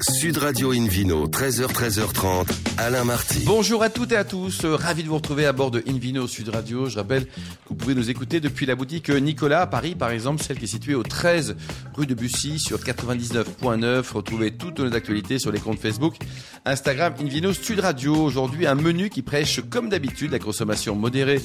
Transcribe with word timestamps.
Sud 0.00 0.38
Radio 0.38 0.72
Invino, 0.72 1.28
13h, 1.28 1.66
13h30, 1.66 2.48
Alain 2.78 3.04
Marty. 3.04 3.44
Bonjour 3.44 3.82
à 3.82 3.90
toutes 3.90 4.12
et 4.12 4.16
à 4.16 4.24
tous, 4.24 4.64
euh, 4.64 4.74
ravi 4.74 5.02
de 5.02 5.08
vous 5.08 5.16
retrouver 5.16 5.44
à 5.44 5.52
bord 5.52 5.70
de 5.70 5.84
Invino 5.86 6.26
Sud 6.26 6.48
Radio. 6.48 6.88
Je 6.88 6.96
rappelle 6.96 7.26
que 7.26 7.68
vous 7.68 7.74
pouvez 7.74 7.94
nous 7.94 8.08
écouter 8.08 8.40
depuis 8.40 8.64
la 8.64 8.74
boutique 8.74 9.10
Nicolas 9.10 9.60
à 9.60 9.66
Paris, 9.66 9.94
par 9.94 10.10
exemple, 10.10 10.42
celle 10.42 10.58
qui 10.58 10.64
est 10.64 10.68
située 10.68 10.94
au 10.94 11.02
13 11.02 11.56
rue 11.94 12.06
de 12.06 12.14
Bussy 12.14 12.58
sur 12.58 12.78
99.9. 12.78 14.12
Retrouvez 14.12 14.52
toutes 14.52 14.80
nos 14.80 14.94
actualités 14.94 15.38
sur 15.38 15.52
les 15.52 15.60
comptes 15.60 15.78
Facebook, 15.78 16.16
Instagram, 16.64 17.14
Invino 17.20 17.52
Sud 17.52 17.80
Radio. 17.80 18.14
Aujourd'hui, 18.16 18.66
un 18.66 18.74
menu 18.74 19.10
qui 19.10 19.20
prêche, 19.20 19.60
comme 19.68 19.90
d'habitude, 19.90 20.32
la 20.32 20.38
consommation 20.38 20.96
modérée 20.96 21.40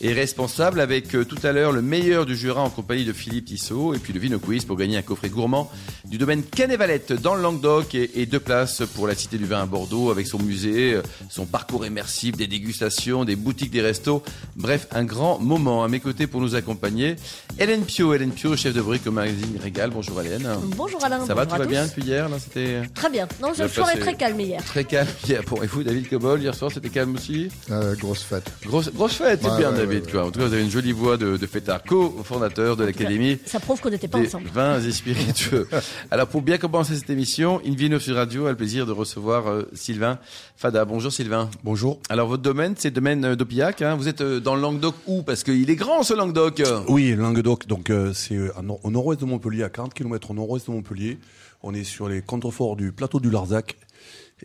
et 0.00 0.12
responsable 0.12 0.80
avec 0.80 1.14
euh, 1.14 1.24
tout 1.24 1.38
à 1.42 1.52
l'heure 1.52 1.72
le 1.72 1.82
meilleur 1.82 2.26
du 2.26 2.36
Jura 2.36 2.62
en 2.62 2.70
compagnie 2.70 3.04
de 3.04 3.12
Philippe 3.12 3.46
Tissot 3.46 3.94
et 3.94 3.98
puis 3.98 4.12
le 4.12 4.20
Vino 4.20 4.38
Quiz 4.38 4.64
pour 4.64 4.76
gagner 4.76 4.98
un 4.98 5.02
coffret 5.02 5.30
gourmand 5.30 5.70
du 6.04 6.18
domaine 6.18 6.42
Canet-Valette 6.42 7.14
dans 7.14 7.34
le 7.34 7.42
Languedoc 7.42 7.87
et, 7.94 8.20
et 8.22 8.26
deux 8.26 8.40
places 8.40 8.82
pour 8.94 9.06
la 9.06 9.14
Cité 9.14 9.38
du 9.38 9.44
Vin 9.46 9.62
à 9.62 9.66
Bordeaux 9.66 10.10
avec 10.10 10.26
son 10.26 10.38
musée, 10.38 10.94
euh, 10.94 11.02
son 11.30 11.46
parcours 11.46 11.84
immersif, 11.86 12.36
des 12.36 12.46
dégustations, 12.46 13.24
des 13.24 13.36
boutiques, 13.36 13.70
des 13.70 13.80
restos. 13.82 14.22
Bref, 14.56 14.86
un 14.92 15.04
grand 15.04 15.38
moment 15.38 15.84
à 15.84 15.88
mes 15.88 16.00
côtés 16.00 16.26
pour 16.26 16.40
nous 16.40 16.54
accompagner. 16.54 17.16
Hélène 17.58 17.82
Pio, 17.82 18.14
Hélène 18.14 18.30
Pio, 18.32 18.56
chef 18.56 18.74
de 18.74 18.80
brique 18.82 19.06
au 19.06 19.10
magazine 19.12 19.58
Régal. 19.62 19.90
Bonjour 19.90 20.20
Hélène. 20.20 20.48
Bonjour 20.76 21.02
Alain. 21.04 21.24
Ça 21.26 21.34
va, 21.34 21.46
tout 21.46 21.56
va 21.56 21.66
bien 21.66 21.86
depuis 21.86 22.02
hier 22.02 22.28
là, 22.28 22.36
C'était 22.38 22.82
Très 22.94 23.10
bien. 23.10 23.26
Non, 23.42 23.52
je 23.56 23.66
soirée 23.68 23.98
très 23.98 24.14
calme 24.16 24.40
hier. 24.40 24.62
très 24.64 24.84
calme 24.84 25.08
hier. 25.26 25.42
Bon, 25.48 25.62
et 25.62 25.66
vous, 25.66 25.82
David 25.82 26.08
Cobol, 26.08 26.40
hier 26.40 26.54
soir, 26.54 26.70
c'était 26.72 26.88
calme 26.90 27.14
aussi? 27.14 27.48
Euh, 27.70 27.94
grosse 27.96 28.22
fête. 28.22 28.44
Grosse, 28.64 28.90
grosse 28.92 29.14
fête, 29.14 29.40
c'est 29.42 29.48
Ouais, 29.50 29.58
bien 29.58 29.70
ouais, 29.72 29.76
David. 29.78 30.04
ouais, 30.06 30.10
quoi. 30.10 30.26
En 30.26 30.30
tout 30.30 30.38
cas, 30.40 30.46
vous 30.46 30.52
avez 30.52 30.62
une 30.62 30.70
jolie 30.70 30.92
voix 30.92 31.16
de, 31.16 31.36
de 31.36 31.46
fêtard, 31.46 31.82
co-fondateur 31.82 32.76
de 32.76 32.84
l'Académie 32.84 33.38
Ça 33.46 33.60
prouve 33.60 33.80
qu'on 33.80 33.90
n'était 33.90 34.08
pas 34.08 34.18
des 34.20 34.26
ensemble. 34.26 34.48
vins 34.52 34.80
et 34.80 34.92
spiritueux. 34.92 35.68
Alors, 36.10 36.26
pour 36.28 36.42
bien 36.42 36.58
commencer 36.58 36.96
cette 36.96 37.10
émission, 37.10 37.60
Invino 37.78 38.00
sur 38.00 38.16
Radio 38.16 38.46
a 38.46 38.50
le 38.50 38.56
plaisir 38.56 38.86
de 38.86 38.90
recevoir 38.90 39.46
euh, 39.46 39.62
Sylvain 39.72 40.18
Fada. 40.56 40.84
Bonjour 40.84 41.12
Sylvain. 41.12 41.48
Bonjour. 41.62 42.00
Alors, 42.08 42.26
votre 42.26 42.42
domaine, 42.42 42.74
c'est 42.76 42.88
le 42.88 42.94
domaine 42.94 43.24
euh, 43.24 43.36
d'Opiac. 43.36 43.82
Hein. 43.82 43.94
Vous 43.94 44.08
êtes 44.08 44.20
euh, 44.20 44.40
dans 44.40 44.56
le 44.56 44.60
Languedoc 44.60 44.96
où? 45.06 45.22
Parce 45.22 45.44
qu'il 45.44 45.70
est 45.70 45.76
grand 45.76 46.02
ce 46.02 46.12
Languedoc. 46.12 46.60
Oui, 46.88 47.14
Languedoc, 47.14 47.68
donc 47.68 47.92
c'est 48.14 48.36
au 48.82 48.90
nord-ouest 48.90 49.20
de 49.20 49.26
Montpellier, 49.26 49.62
à 49.62 49.68
40 49.68 49.94
km 49.94 50.32
au 50.32 50.34
nord-ouest 50.34 50.66
de 50.66 50.72
Montpellier. 50.72 51.18
On 51.62 51.72
est 51.72 51.84
sur 51.84 52.08
les 52.08 52.20
contreforts 52.20 52.74
du 52.74 52.90
plateau 52.90 53.20
du 53.20 53.30
Larzac. 53.30 53.76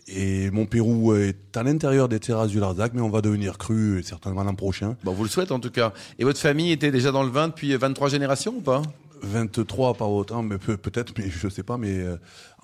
Et 0.06 0.52
Montpérou 0.52 1.14
est 1.14 1.56
à 1.56 1.64
l'intérieur 1.64 2.08
des 2.08 2.20
terrasses 2.20 2.50
du 2.50 2.60
Larzac, 2.60 2.92
mais 2.94 3.02
on 3.02 3.10
va 3.10 3.20
devenir 3.20 3.58
cru 3.58 4.00
certainement 4.04 4.44
l'an 4.44 4.54
prochain. 4.54 4.96
Bon, 5.02 5.12
vous 5.12 5.24
le 5.24 5.28
souhaitez 5.28 5.52
en 5.52 5.58
tout 5.58 5.72
cas. 5.72 5.92
Et 6.20 6.24
votre 6.24 6.38
famille 6.38 6.70
était 6.70 6.92
déjà 6.92 7.10
dans 7.10 7.24
le 7.24 7.30
vin 7.30 7.48
depuis 7.48 7.76
23 7.76 8.10
générations 8.10 8.54
ou 8.56 8.60
pas? 8.60 8.82
23 9.22 9.94
pas 9.94 10.06
autant, 10.06 10.42
mais 10.42 10.58
peut- 10.58 10.76
peut-être, 10.76 11.12
mais 11.18 11.28
je 11.30 11.48
sais 11.48 11.62
pas. 11.62 11.76
Mais 11.78 11.98
euh, 12.00 12.16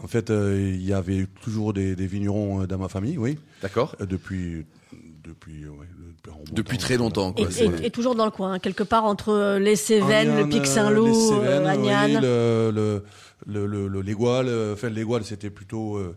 en 0.02 0.06
fait, 0.06 0.30
euh, 0.30 0.58
il 0.74 0.82
y 0.84 0.92
avait 0.92 1.26
toujours 1.42 1.72
des, 1.72 1.94
des 1.96 2.06
vignerons 2.06 2.62
euh, 2.62 2.66
dans 2.66 2.78
ma 2.78 2.88
famille, 2.88 3.18
oui, 3.18 3.38
D'accord 3.62 3.96
euh, 4.00 4.06
depuis 4.06 4.66
depuis 5.24 5.66
ouais, 5.66 5.86
depuis, 6.16 6.30
un 6.30 6.34
bon 6.34 6.44
Depuis 6.52 6.76
temps. 6.78 6.82
très 6.82 6.96
longtemps, 6.96 7.34
Et, 7.36 7.44
quoi. 7.44 7.52
et- 7.82 7.86
et 7.86 7.90
toujours 7.90 8.14
dans 8.14 8.24
le 8.24 8.30
coin, 8.30 8.52
hein, 8.54 8.58
quelque 8.58 8.82
part 8.82 9.04
entre 9.04 9.28
euh, 9.30 9.58
les 9.58 9.76
Cévennes, 9.76 10.36
le 10.36 10.48
Pic 10.48 10.62
euh, 10.62 10.64
Saint-Loup, 10.64 11.06
les 11.06 11.10
euh, 11.10 11.28
Cévennes, 11.28 11.66
Agnan. 11.66 12.06
oui, 12.06 12.12
le, 12.22 12.70
le, 12.74 13.04
le, 13.46 13.66
le, 13.66 13.88
le- 13.88 14.00
l'Égual, 14.02 14.46
euh, 14.48 14.74
enfin 14.74 14.88
l'Égual 14.90 15.24
c'était 15.24 15.50
plutôt 15.50 15.96
euh, 15.96 16.16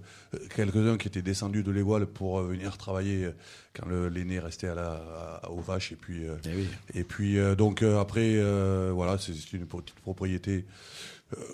quelques-uns 0.56 0.98
qui 0.98 1.08
étaient 1.08 1.22
descendus 1.22 1.64
de 1.64 1.72
l'Égual 1.72 2.06
pour 2.06 2.40
euh, 2.40 2.48
venir 2.48 2.78
travailler 2.78 3.30
quand 3.74 3.88
le, 3.88 4.10
l'aîné 4.10 4.40
restait 4.40 4.68
à 4.68 4.76
la, 4.76 5.40
à- 5.44 5.50
aux 5.50 5.62
vaches 5.62 5.92
et 5.92 5.96
puis 5.96 6.28
euh, 6.28 6.36
Eh 6.46 6.56
oui. 6.56 6.68
et 6.94 7.04
puis 7.04 7.40
euh, 7.40 7.56
donc 7.56 7.82
euh, 7.82 8.00
après 8.00 8.34
euh, 8.36 8.92
voilà 8.94 9.18
c'est, 9.18 9.34
c'est 9.34 9.54
une 9.58 9.66
petite 9.66 9.96
propriété 10.02 10.66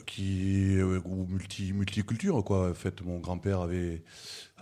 qui 0.05 0.75
euh, 0.77 0.99
ou 1.05 1.25
multi 1.29 1.73
multiculture 1.73 2.43
quoi 2.43 2.69
en 2.69 2.73
fait 2.73 3.01
mon 3.05 3.19
grand-père 3.19 3.61
avait 3.61 4.01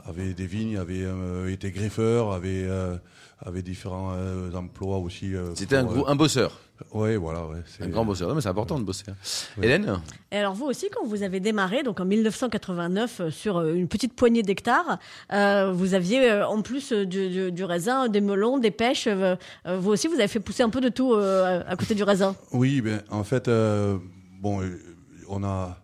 avait 0.05 0.33
des 0.33 0.45
vignes 0.47 0.77
avait 0.77 1.03
euh, 1.03 1.51
été 1.51 1.71
greffeur 1.71 2.31
avait 2.33 2.63
euh, 2.67 2.95
avait 3.39 3.61
différents 3.61 4.13
euh, 4.13 4.51
emplois 4.53 4.97
aussi 4.97 5.35
euh, 5.35 5.53
C'était 5.55 5.75
un, 5.75 5.83
gros, 5.83 6.07
euh, 6.07 6.09
un 6.11 6.15
bosseur, 6.15 6.59
ouais 6.93 7.17
voilà 7.17 7.45
ouais 7.45 7.57
un 7.81 7.87
grand 7.87 8.03
bosseur. 8.03 8.27
Non, 8.29 8.33
mais 8.35 8.41
c'est 8.41 8.49
important 8.49 8.79
de 8.79 8.83
bosser. 8.83 9.03
hein. 9.09 9.15
Hélène 9.61 9.99
Et 10.31 10.37
alors 10.37 10.55
vous 10.55 10.65
aussi, 10.65 10.87
quand 10.91 11.05
vous 11.05 11.21
avez 11.21 11.39
démarré, 11.39 11.83
donc 11.83 11.99
en 11.99 12.05
1989, 12.05 13.19
euh, 13.21 13.29
sur 13.29 13.57
euh, 13.57 13.75
une 13.75 13.87
petite 13.87 14.13
poignée 14.15 14.41
d'hectares, 14.41 14.97
euh, 15.33 15.71
vous 15.71 15.93
aviez 15.93 16.31
euh, 16.31 16.47
en 16.47 16.63
plus 16.63 16.91
euh, 16.91 17.05
du, 17.05 17.29
du- 17.29 17.51
du 17.51 17.63
raisin, 17.63 18.07
des 18.09 18.21
melons, 18.21 18.57
des 18.57 18.71
pêches. 18.71 19.05
euh, 19.05 19.35
euh, 19.67 19.77
vous 19.77 19.91
aussi, 19.91 20.07
vous 20.07 20.15
avez 20.15 20.27
fait 20.27 20.39
pousser 20.39 20.63
un 20.63 20.69
peu 20.71 20.81
de 20.81 20.89
tout 20.89 21.13
euh, 21.13 21.61
à 21.67 21.75
côté 21.75 21.93
du 21.93 22.01
raisin? 22.03 22.35
Oui, 22.53 22.81
ben, 22.81 23.03
en 23.11 23.23
fait, 23.23 23.47
euh, 23.47 23.99
bon, 24.41 24.61
euh, 24.63 24.79
on 25.27 25.43
a, 25.43 25.77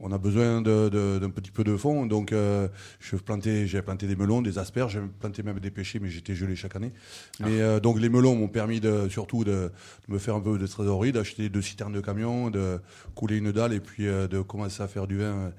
on 0.00 0.12
a 0.12 0.18
besoin 0.18 0.62
d'un 0.62 1.30
petit 1.30 1.50
peu 1.50 1.64
de 1.64 1.76
fond, 1.76 2.06
donc 2.06 2.32
euh, 2.32 2.68
je 3.00 3.16
plantais, 3.16 3.66
j'ai 3.66 3.82
planté 3.82 4.06
des 4.06 4.16
melons, 4.16 4.42
des 4.42 4.58
asperges, 4.58 4.92
j'ai 4.92 5.00
planté 5.20 5.42
même 5.42 5.58
des 5.60 5.70
pêchers, 5.70 5.98
mais 5.98 6.08
j'étais 6.08 6.34
gelé 6.34 6.56
chaque 6.56 6.76
année. 6.76 6.92
Mais 7.40 7.60
euh, 7.60 7.80
donc 7.80 8.00
les 8.00 8.08
melons 8.08 8.36
m'ont 8.36 8.48
permis 8.48 8.80
de, 8.80 9.08
surtout 9.08 9.44
de, 9.44 9.70
de 10.08 10.12
me 10.12 10.18
faire 10.18 10.34
un 10.34 10.40
peu 10.40 10.58
de 10.58 10.66
trésorerie, 10.66 11.12
d'acheter 11.12 11.48
deux 11.48 11.62
citernes 11.62 11.92
de 11.92 12.00
camion, 12.00 12.50
de 12.50 12.80
couler 13.14 13.36
une 13.36 13.52
dalle 13.52 13.72
et 13.72 13.80
puis 13.80 14.06
euh, 14.06 14.28
de 14.28 14.40
commencer 14.40 14.82
à 14.82 14.88
faire 14.88 15.06
du 15.06 15.18
vin 15.18 15.52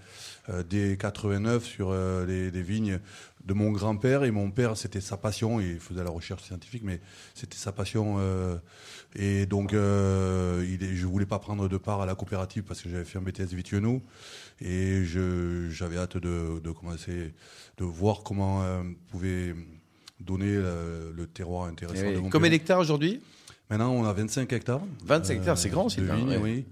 dès 0.67 0.97
89 0.97 1.63
sur 1.63 1.93
les, 2.25 2.49
les 2.49 2.61
vignes 2.63 2.99
de 3.45 3.53
mon 3.53 3.71
grand-père 3.71 4.23
et 4.23 4.31
mon 4.31 4.51
père, 4.51 4.77
c'était 4.77 5.01
sa 5.01 5.17
passion, 5.17 5.59
il 5.59 5.79
faisait 5.79 6.03
la 6.03 6.09
recherche 6.09 6.43
scientifique, 6.43 6.83
mais 6.83 6.99
c'était 7.33 7.57
sa 7.57 7.71
passion. 7.71 8.17
euh, 8.19 8.57
et 9.15 9.45
donc, 9.45 9.73
euh, 9.73 10.63
il 10.69 10.83
est, 10.83 10.93
je 10.95 11.07
voulais 11.07 11.25
pas 11.25 11.39
prendre 11.39 11.67
de 11.67 11.77
part 11.77 12.01
à 12.01 12.05
la 12.05 12.15
coopérative 12.15 12.63
parce 12.63 12.81
que 12.81 12.89
j'avais 12.89 13.05
fait 13.05 13.17
un 13.17 13.21
BTS 13.21 13.55
Vitiono 13.55 14.01
et 14.61 15.03
je, 15.03 15.69
j'avais 15.71 15.97
hâte 15.97 16.17
de, 16.17 16.59
de 16.59 16.71
commencer, 16.71 17.33
de 17.77 17.85
voir 17.85 18.21
comment 18.23 18.61
euh, 18.63 18.83
pouvait 19.09 19.55
donner 20.19 20.53
euh, 20.53 21.11
le 21.15 21.25
terroir 21.25 21.67
intéressant. 21.67 22.05
Oui. 22.05 22.13
de 22.15 22.19
mon 22.19 22.29
Combien 22.29 22.49
d'hectares 22.51 22.79
aujourd'hui? 22.79 23.21
Maintenant, 23.69 23.91
on 23.93 24.05
a 24.05 24.13
25 24.13 24.51
hectares. 24.53 24.81
25 25.05 25.33
hectares, 25.35 25.57
c'est 25.57 25.69
grand, 25.69 25.85
de 25.85 25.91
Sylvain, 25.91 26.15
vignes, 26.15 26.29
ouais. 26.29 26.37
oui. 26.37 26.65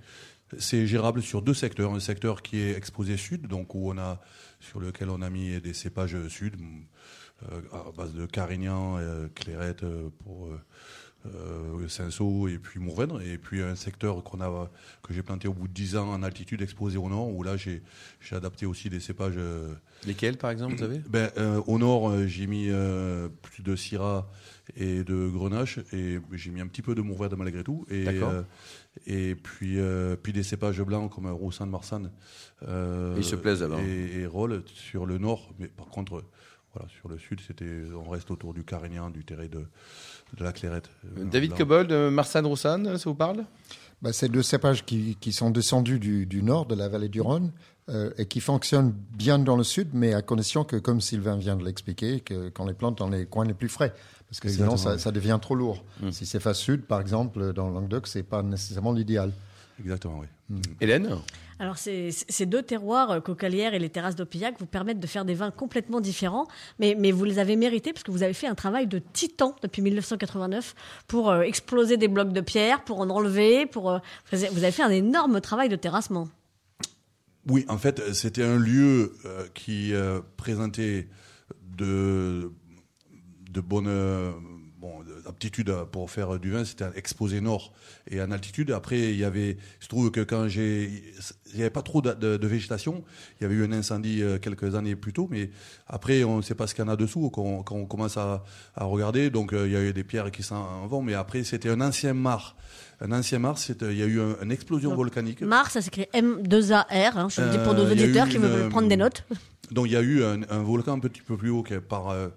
C'est 0.59 0.87
gérable 0.87 1.21
sur 1.21 1.41
deux 1.41 1.53
secteurs. 1.53 1.93
Un 1.93 1.99
secteur 1.99 2.41
qui 2.41 2.59
est 2.59 2.75
exposé 2.77 3.17
sud, 3.17 3.47
donc 3.47 3.75
où 3.75 3.91
on 3.91 3.97
a, 3.97 4.21
sur 4.59 4.79
lequel 4.79 5.09
on 5.09 5.21
a 5.21 5.29
mis 5.29 5.59
des 5.61 5.73
cépages 5.73 6.27
sud, 6.27 6.55
euh, 7.51 7.61
à 7.71 7.91
base 7.95 8.13
de 8.13 8.25
Carignan, 8.25 8.97
euh, 8.97 9.27
Clairette 9.35 9.83
euh, 9.83 10.09
pour 10.23 10.49
euh, 11.35 11.87
Cinsault 11.87 12.47
et 12.47 12.57
puis 12.57 12.79
Mourvèdre. 12.79 13.21
Et 13.21 13.37
puis 13.37 13.61
un 13.61 13.75
secteur 13.75 14.23
qu'on 14.23 14.41
a, 14.41 14.69
que 15.03 15.13
j'ai 15.13 15.23
planté 15.23 15.47
au 15.47 15.53
bout 15.53 15.67
de 15.67 15.73
10 15.73 15.95
ans 15.97 16.09
en 16.09 16.23
altitude, 16.23 16.61
exposé 16.61 16.97
au 16.97 17.09
nord, 17.09 17.29
où 17.29 17.43
là 17.43 17.57
j'ai 17.57 17.81
j'ai 18.19 18.35
adapté 18.35 18.65
aussi 18.65 18.89
des 18.89 18.99
cépages. 18.99 19.35
euh, 19.37 19.73
Lesquels, 20.05 20.37
par 20.37 20.51
exemple, 20.51 20.73
vous 20.73 20.79
savez 20.79 21.01
ben, 21.09 21.29
euh, 21.37 21.61
au 21.67 21.77
nord, 21.79 22.09
euh, 22.09 22.27
j'ai 22.27 22.47
mis 22.47 22.69
plus 23.41 23.63
de 23.63 23.75
Syrah 23.75 24.29
et 24.75 25.03
de 25.03 25.29
Grenache 25.29 25.79
et 25.93 26.19
j'ai 26.33 26.51
mis 26.51 26.61
un 26.61 26.67
petit 26.67 26.81
peu 26.81 26.93
de 26.95 27.01
Mourvèdre 27.01 27.37
malgré 27.37 27.63
tout. 27.63 27.85
Et, 27.89 28.05
et 29.05 29.35
puis, 29.35 29.77
puis 30.23 30.33
des 30.33 30.43
cépages 30.43 30.81
blancs 30.81 31.11
comme 31.13 31.27
Roussan 31.27 31.65
de 31.67 31.71
Marsanne. 31.71 32.11
Ils 32.63 33.23
se 33.23 33.35
plaisent, 33.35 33.63
alors. 33.63 33.79
Et, 33.79 34.21
et 34.21 34.25
Rolle 34.25 34.63
sur 34.73 35.05
le 35.05 35.17
nord. 35.17 35.53
Mais 35.59 35.67
par 35.67 35.87
contre, 35.87 36.23
voilà, 36.77 36.87
sur 36.99 37.09
le 37.09 37.17
sud, 37.17 37.39
c'était, 37.45 37.65
on 37.95 38.09
reste 38.09 38.29
autour 38.31 38.53
du 38.53 38.63
Carignan, 38.63 39.09
du 39.09 39.23
terrain 39.25 39.45
de, 39.47 39.65
de 40.37 40.43
la 40.43 40.51
Clairette. 40.51 40.89
Euh, 41.17 41.23
David. 41.25 41.53
Cobold, 41.55 41.91
euh, 41.91 42.11
Marsan 42.11 42.45
Roussan, 42.47 42.97
ça 42.97 43.09
vous 43.09 43.15
parle? 43.15 43.43
Bah, 44.01 44.13
c'est 44.13 44.29
deux 44.29 44.43
cépages 44.43 44.85
qui, 44.85 45.17
qui 45.19 45.33
sont 45.33 45.49
descendus 45.49 45.99
du, 45.99 46.25
du 46.25 46.43
nord 46.43 46.65
de 46.67 46.75
la 46.75 46.87
vallée 46.87 47.09
du 47.09 47.19
Rhône 47.19 47.51
euh, 47.89 48.11
et 48.19 48.25
qui 48.27 48.41
fonctionnent 48.41 48.91
bien 48.91 49.39
dans 49.39 49.55
le 49.57 49.63
sud, 49.63 49.89
mais 49.93 50.13
à 50.13 50.21
condition 50.21 50.63
que, 50.63 50.75
comme 50.75 51.01
Sylvain 51.01 51.35
vient 51.37 51.55
de 51.55 51.65
l'expliquer, 51.65 52.19
que- 52.19 52.49
qu'on 52.49 52.67
les 52.67 52.73
plante 52.75 52.97
dans 52.99 53.09
les 53.09 53.25
coins 53.25 53.45
les 53.45 53.55
plus 53.55 53.69
frais. 53.69 53.93
Parce 54.29 54.39
que 54.39 54.49
sinon, 54.49 54.75
ça, 54.77 54.97
ça 54.99 55.11
devient 55.11 55.39
trop 55.41 55.55
lourd. 55.55 55.83
Mm. 56.01 56.11
Si 56.11 56.25
c'est 56.25 56.39
face 56.41 56.59
sud, 56.59 56.81
par 56.83 56.99
exemple, 57.01 57.53
dans 57.53 57.69
le 57.69 57.73
Languedoc, 57.73 58.07
c'est 58.07 58.23
pas 58.23 58.43
nécessairement 58.43 58.91
l'idéal. 58.91 59.31
Exactement, 59.79 60.19
oui. 60.19 60.59
Hélène 60.81 61.17
Alors 61.59 61.77
ces, 61.77 62.11
ces 62.11 62.45
deux 62.45 62.63
terroirs, 62.63 63.11
euh, 63.11 63.19
Cocalière 63.19 63.73
et 63.73 63.79
les 63.79 63.89
terrasses 63.89 64.15
d'Opillac, 64.15 64.55
vous 64.59 64.65
permettent 64.65 64.99
de 64.99 65.07
faire 65.07 65.25
des 65.25 65.33
vins 65.33 65.51
complètement 65.51 66.01
différents, 66.01 66.47
mais, 66.79 66.95
mais 66.97 67.11
vous 67.11 67.25
les 67.25 67.37
avez 67.37 67.55
mérités 67.55 67.93
parce 67.93 68.03
que 68.03 68.11
vous 68.11 68.23
avez 68.23 68.33
fait 68.33 68.47
un 68.47 68.55
travail 68.55 68.87
de 68.87 68.99
titan 68.99 69.55
depuis 69.61 69.81
1989 69.81 70.73
pour 71.07 71.29
euh, 71.29 71.41
exploser 71.41 71.97
des 71.97 72.07
blocs 72.07 72.33
de 72.33 72.41
pierre, 72.41 72.83
pour 72.83 72.99
en 72.99 73.09
enlever, 73.09 73.65
pour 73.65 73.91
euh, 73.91 73.99
vous 74.31 74.63
avez 74.63 74.71
fait 74.71 74.83
un 74.83 74.89
énorme 74.89 75.41
travail 75.41 75.69
de 75.69 75.75
terrassement. 75.75 76.29
Oui, 77.49 77.65
en 77.69 77.77
fait, 77.77 78.13
c'était 78.13 78.43
un 78.43 78.57
lieu 78.57 79.13
euh, 79.25 79.47
qui 79.53 79.93
euh, 79.93 80.19
présentait 80.35 81.07
de, 81.77 82.51
de 83.49 83.61
bonnes 83.61 83.87
euh, 83.87 84.31
bon, 84.87 85.29
aptitudes 85.29 85.73
pour 85.91 86.09
faire 86.09 86.39
du 86.39 86.51
vin. 86.51 86.63
C'était 86.65 86.85
exposé 86.95 87.41
nord 87.41 87.73
et 88.09 88.21
en 88.21 88.31
altitude. 88.31 88.71
Après, 88.71 88.97
il 88.99 89.17
y 89.17 89.23
avait, 89.23 89.57
je 89.79 89.87
trouve 89.87 90.11
que 90.11 90.21
quand 90.21 90.47
j'ai, 90.47 91.03
il 91.51 91.55
n'y 91.55 91.61
avait 91.61 91.69
pas 91.69 91.81
trop 91.81 92.01
de, 92.01 92.13
de- 92.13 92.37
de 92.37 92.47
végétation. 92.47 93.03
Il 93.39 93.43
y 93.43 93.45
avait 93.45 93.55
eu 93.55 93.63
un 93.65 93.71
incendie 93.71 94.21
euh, 94.23 94.37
quelques 94.39 94.75
années 94.75 94.95
plus 94.95 95.13
tôt, 95.13 95.27
mais 95.29 95.49
après, 95.87 96.23
on 96.23 96.37
ne 96.37 96.41
sait 96.41 96.55
pas 96.55 96.67
ce 96.67 96.75
qu'il 96.75 96.83
y 96.83 96.87
en 96.87 96.91
a 96.91 96.95
dessous 96.95 97.29
quand 97.29 97.41
on, 97.43 97.63
quand 97.63 97.75
on 97.75 97.85
commence 97.85 98.17
à, 98.17 98.43
à 98.75 98.83
regarder. 98.85 99.29
Donc, 99.29 99.53
euh, 99.53 99.67
il 99.67 99.73
y 99.73 99.75
a 99.75 99.81
eu 99.81 99.93
des 99.93 100.03
pierres 100.03 100.31
qui 100.31 100.43
s'en 100.43 100.87
vont, 100.87 101.01
mais 101.01 101.13
après, 101.13 101.43
c'était 101.43 101.69
un 101.69 101.81
ancien 101.81 102.13
mar. 102.13 102.55
Un 102.99 103.11
ancien 103.11 103.37
mar, 103.39 103.57
c'était- 103.59 103.91
il 103.91 103.97
y 103.97 104.03
a 104.03 104.07
eu 104.07 104.19
un- 104.19 104.37
une 104.41 104.51
explosion 104.51 104.89
Donc, 104.89 104.97
volcanique. 104.97 105.41
Mars, 105.41 105.73
ça 105.73 105.81
s'écrit 105.81 106.07
M2AR, 106.13 107.17
hein, 107.17 107.27
je 107.29 107.41
le 107.41 107.49
dis 107.51 107.57
pour 107.59 107.73
nos 107.75 107.83
Euh, 107.85 107.91
auditeurs 107.91 108.25
eu 108.27 108.29
qui 108.29 108.37
veulent 108.37 108.69
prendre 108.69 108.87
des 108.87 108.97
notes. 108.97 109.23
Donc 109.71 109.87
il 109.87 109.93
y 109.93 109.97
a 109.97 110.01
eu 110.01 110.23
un, 110.23 110.41
un 110.49 110.63
volcan 110.63 110.93
un 110.93 110.99
petit 110.99 111.21
peu 111.21 111.37
plus 111.37 111.49
haut 111.49 111.63
qui, 111.63 111.73
par 111.79 112.09
euh, 112.09 112.29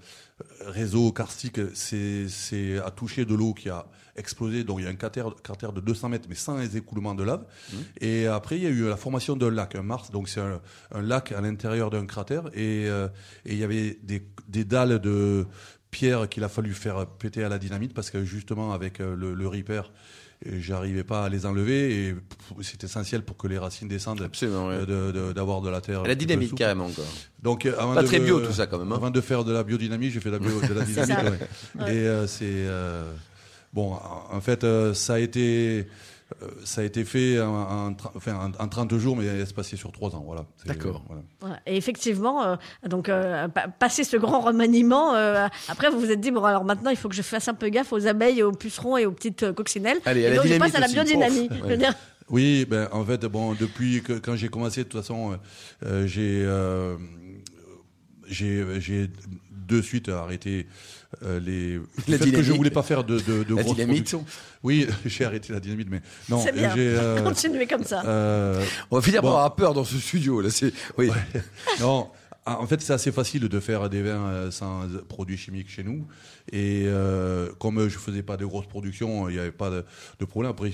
réseau 0.67 1.13
karstique, 1.13 1.61
c'est, 1.75 2.27
a 2.85 2.91
touché 2.91 3.25
de 3.25 3.35
l'eau 3.35 3.55
qui 3.55 3.69
a 3.69 3.87
explosé. 4.17 4.65
Donc 4.65 4.81
il 4.81 4.85
y 4.85 4.87
a 4.87 4.91
un 4.91 4.95
cratère, 4.95 5.35
cratère 5.43 5.73
de 5.73 5.81
200 5.81 6.09
mètres, 6.09 6.27
mais 6.29 6.35
sans 6.35 6.59
les 6.59 6.77
écoulements 6.77 7.15
de 7.15 7.23
lave. 7.23 7.45
Et 8.01 8.27
après 8.27 8.57
il 8.57 8.63
y 8.63 8.67
a 8.67 8.71
eu 8.71 8.89
la 8.89 8.97
formation 8.97 9.37
d'un 9.37 9.51
lac, 9.51 9.75
un 9.75 9.83
mars. 9.83 10.11
Donc 10.11 10.29
c'est 10.29 10.41
un, 10.41 10.61
un 10.93 11.03
lac 11.03 11.33
à 11.33 11.41
l'intérieur 11.41 11.91
d'un 11.91 12.07
cratère. 12.07 12.49
Et, 12.55 12.89
euh, 12.89 13.09
et 13.45 13.53
il 13.53 13.59
y 13.59 13.65
avait 13.65 13.99
des, 14.03 14.23
des 14.49 14.65
dalles 14.65 14.99
de 14.99 15.47
pierre 15.91 16.29
qu'il 16.29 16.45
a 16.45 16.49
fallu 16.49 16.73
faire 16.73 17.07
péter 17.07 17.43
à 17.45 17.49
la 17.49 17.59
dynamite 17.59 17.95
parce 17.95 18.11
que 18.11 18.25
justement 18.25 18.73
avec 18.73 19.01
euh, 19.01 19.17
le, 19.17 19.35
le 19.35 19.49
j'arrivais 20.47 21.05
pas 21.05 21.25
à 21.25 21.29
les 21.29 21.45
enlever 21.47 22.07
et 22.09 22.15
c'est 22.63 22.83
essentiel 22.85 23.23
pour 23.23 23.37
que 23.37 23.47
les 23.47 23.59
racines 23.59 23.89
descendent 23.89 24.23
Absolument, 24.23 24.69
ouais. 24.69 24.87
de- 24.87 25.13
de- 25.13 25.33
d'avoir 25.33 25.61
de, 25.61 25.69
la 25.69 25.81
terre. 25.81 26.03
La 26.03 26.15
souple. 26.49 26.59
carrément, 26.59 26.89
quoi. 26.89 27.05
Donc, 27.43 27.67
euh, 27.67 27.75
avant 27.79 27.95
Pas 27.95 28.03
de 28.03 28.07
très 28.07 28.21
bio, 28.21 28.41
tout 28.41 28.53
ça, 28.53 28.67
quand 28.67 28.79
même, 28.79 28.91
hein. 28.93 28.97
Avant 28.97 29.11
de 29.11 29.21
faire 29.21 29.45
de 29.45 29.53
la 29.53 29.63
biodynamie, 29.63 30.11
j'ai 30.11 30.21
fait 30.21 30.31
de 30.31 30.37
la, 30.37 30.39
bio- 30.39 30.61
de 30.61 30.73
la 30.75 30.85
ouais. 31.85 31.95
Et 31.95 31.99
euh, 32.07 32.27
c'est 32.27 32.45
euh, 32.47 33.13
bon. 33.75 33.93
en- 33.93 34.29
En 34.37 34.41
fait, 34.41 34.65
euh, 34.65 34.95
ça 34.95 35.15
a 35.15 35.19
été 35.19 35.81
euh, 35.81 35.83
ça 36.65 36.81
a 36.81 36.85
été 36.85 37.05
fait 37.05 37.41
en, 37.41 37.49
en, 37.53 37.91
tra- 37.93 38.13
enfin, 38.15 38.53
en, 38.59 38.65
en 38.65 38.69
30 38.69 38.97
jours, 38.99 39.17
mais 39.17 39.27
espacé 39.27 39.77
sur 39.77 39.93
3 39.93 40.15
ans. 40.17 40.23
Voilà. 40.27 40.47
D'accord. 40.67 41.03
voilà. 41.07 41.23
Voilà. 41.41 41.61
Et 41.67 41.77
effectivement, 41.77 42.45
euh, 42.45 42.57
donc 42.89 43.09
euh, 43.09 43.49
passé 43.79 44.05
ce 44.05 44.17
grand 44.17 44.41
remaniement, 44.41 45.15
euh, 45.15 45.47
après 45.69 45.91
vous 45.91 45.99
vous 46.01 46.11
êtes 46.11 46.21
dit 46.21 46.31
bon 46.31 46.45
alors 46.45 46.65
maintenant 46.65 46.91
il 46.91 46.97
faut 46.97 47.09
que 47.09 47.15
je 47.15 47.23
fasse 47.23 47.49
un 47.49 47.55
peu 47.55 47.69
gaffe 47.69 47.93
aux 47.93 48.07
abeilles, 48.07 48.43
aux 48.43 48.53
pucerons 48.53 48.97
et 48.97 49.07
aux 49.07 49.13
petites 49.13 49.43
euh, 49.43 49.53
coccinelles. 49.53 49.99
Allez, 50.05 50.23
et 50.23 50.35
donc 50.37 50.47
je 50.47 50.59
passe 50.59 50.75
à 50.75 50.81
la 50.81 50.89
biodynamie. 50.89 51.49
Dire, 51.79 51.95
Oui, 52.29 52.65
ben 52.69 52.89
en 52.93 53.05
fait, 53.05 53.25
bon, 53.27 53.55
depuis 53.55 54.03
que 54.03 54.13
quand 54.15 54.37
j'ai 54.37 54.49
commencé, 54.49 54.85
de 54.85 54.89
toute 54.89 55.01
façon, 55.01 55.33
euh, 55.33 55.37
euh, 55.87 56.07
j'ai 56.07 56.43
euh, 56.45 56.97
j'ai 58.29 58.65
j'ai 58.81 59.11
de 59.77 59.83
suite 59.83 60.09
arrêté 60.09 60.67
euh, 61.25 61.41
les 61.41 61.75
le 62.09 62.19
fait 62.19 62.31
que 62.31 62.43
je 62.43 62.53
voulais 62.53 62.71
pas 62.71 62.83
faire 62.83 63.03
de 63.05 63.19
de, 63.19 63.43
de 63.45 63.55
La 63.55 63.63
grosses 63.63 63.75
dynamite. 63.77 63.87
productions. 64.11 64.25
Oui, 64.63 64.87
j'ai 65.07 65.25
arrêté 65.25 65.53
la 65.53 65.61
dynamite, 65.61 65.89
mais 65.91 66.01
non, 66.29 66.41
C'est 66.43 66.53
bien. 66.53 66.73
j'ai 66.75 66.89
euh, 66.97 67.21
continuez 67.25 67.67
comme 67.67 67.85
ça. 67.85 68.03
euh, 68.05 68.65
On 68.91 68.97
va 68.97 69.03
finir 69.03 69.23
par 69.23 69.31
avoir 69.33 69.55
peur 69.57 69.75
dans 69.75 69.85
ce 69.85 69.99
studio, 69.99 70.41
là. 70.41 70.51
C'est, 70.51 70.73
oui. 70.99 71.11
non, 71.81 72.09
en 72.47 72.67
fait, 72.67 72.81
c'est 72.81 72.93
assez 72.93 73.13
facile 73.13 73.49
de 73.49 73.61
faire 73.61 73.89
des 73.91 74.03
vins 74.03 74.27
euh, 74.29 74.51
sans 74.51 74.83
produits 75.09 75.37
chimiques 75.37 75.69
chez 75.71 75.83
nous. 75.85 76.07
Et 76.53 76.85
euh, 76.87 77.51
comme 77.59 77.89
je 77.89 77.99
faisais 77.99 78.23
pas 78.23 78.37
de 78.37 78.45
grosses 78.47 78.67
productions, 78.67 79.29
il 79.29 79.35
n'y 79.35 79.41
avait 79.41 79.51
pas 79.53 79.71
de, 79.71 79.85
de 80.19 80.25
problème. 80.25 80.51
Après, 80.51 80.71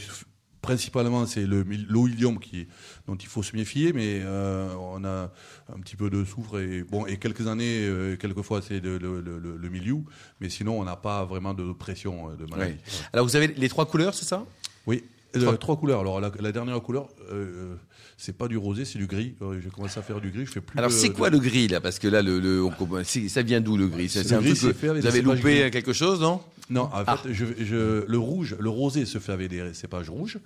principalement, 0.66 1.26
c'est 1.26 1.46
l'oïlium 1.94 2.38
qui 2.38 2.66
dont 3.06 3.16
il 3.16 3.28
faut 3.28 3.42
se 3.42 3.54
méfier, 3.54 3.92
mais 3.92 4.20
euh, 4.22 4.74
on 4.94 5.04
a 5.04 5.30
un 5.74 5.80
petit 5.80 5.96
peu 5.96 6.08
de 6.10 6.24
soufre 6.24 6.58
et 6.58 6.82
bon 6.82 7.06
et 7.06 7.16
quelques 7.18 7.46
années, 7.46 7.86
euh, 7.86 8.16
quelquefois 8.16 8.60
c'est 8.66 8.80
le, 8.80 8.98
le, 8.98 9.20
le, 9.20 9.56
le 9.64 9.68
milieu, 9.76 9.98
mais 10.40 10.48
sinon 10.50 10.80
on 10.80 10.84
n'a 10.84 10.96
pas 10.96 11.24
vraiment 11.24 11.54
de 11.54 11.72
pression 11.72 12.14
euh, 12.14 12.36
de 12.36 12.46
maladie. 12.50 12.72
Ouais. 12.72 13.06
Alors, 13.12 13.24
vous 13.26 13.36
avez 13.36 13.48
les 13.48 13.68
trois 13.68 13.86
couleurs, 13.86 14.14
c'est 14.14 14.26
ça? 14.26 14.44
Oui. 14.86 15.04
Trois- 15.32 15.56
trois 15.58 15.76
couleurs. 15.76 16.00
Alors 16.00 16.20
la, 16.20 16.30
la 16.40 16.52
dernière 16.52 16.80
couleur, 16.80 17.08
euh, 17.30 17.74
c'est 18.16 18.36
pas 18.36 18.48
du 18.48 18.56
rosé, 18.56 18.84
c'est 18.84 18.98
du 18.98 19.06
gris. 19.06 19.34
Euh, 19.42 19.60
J'ai 19.62 19.68
commencé 19.70 19.98
à 19.98 20.02
faire 20.02 20.20
du 20.20 20.30
gris. 20.30 20.46
Je 20.46 20.52
fais 20.52 20.60
plus. 20.60 20.78
Alors, 20.78 20.90
c'est 20.90 21.08
de- 21.08 21.14
quoi 21.14 21.28
le 21.30 21.38
gris, 21.38 21.68
là? 21.68 21.80
Parce 21.80 21.98
que 21.98 22.08
là, 22.08 22.22
le, 22.22 22.38
le, 22.40 22.62
on 22.64 22.70
comprend- 22.70 23.02
c'est- 23.04 23.28
ça 23.28 23.42
vient 23.42 23.60
d'où, 23.60 23.76
le 23.76 23.88
gris? 23.88 24.08
C'est 24.08 24.20
un 24.32 24.40
truc 24.40 24.54
que 24.54 24.98
vous 25.00 25.06
avez 25.06 25.22
loupé 25.22 25.60
gris. 25.60 25.70
quelque 25.70 25.92
chose, 25.92 26.20
non? 26.20 26.40
Non, 26.70 26.82
en 26.84 26.90
Ah. 27.06 27.16
fait, 27.18 27.32
je, 27.32 27.44
je- 27.60 28.04
le 28.06 28.18
rouge, 28.18 28.56
le 28.58 28.70
rosé 28.70 29.04
se 29.04 29.18
fait 29.18 29.32
avec 29.32 29.50
des 29.50 29.72
cépages 29.74 30.08
rouges 30.10 30.38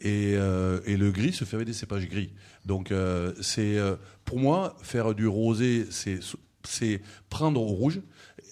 et, 0.00 0.34
euh, 0.36 0.80
et 0.84 0.96
le 0.96 1.10
gris 1.10 1.32
se 1.32 1.44
fait 1.44 1.56
avec 1.56 1.66
des 1.68 1.72
cépages 1.72 2.08
gris. 2.08 2.30
Donc, 2.66 2.90
euh, 2.92 3.32
c'est 3.40 3.78
pour 4.24 4.38
moi 4.38 4.76
faire 4.82 5.14
du 5.14 5.26
rosé, 5.26 5.86
c'est 5.90 6.18
c'est 6.66 7.02
prendre 7.28 7.60
au 7.60 7.66
rouge, 7.66 8.00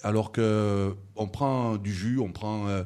alors 0.02 0.32
que 0.32 0.94
on 1.16 1.26
prend 1.26 1.76
du 1.76 1.93
jus, 1.93 2.19
on 2.19 2.32
prend 2.32 2.69
euh, 2.69 2.84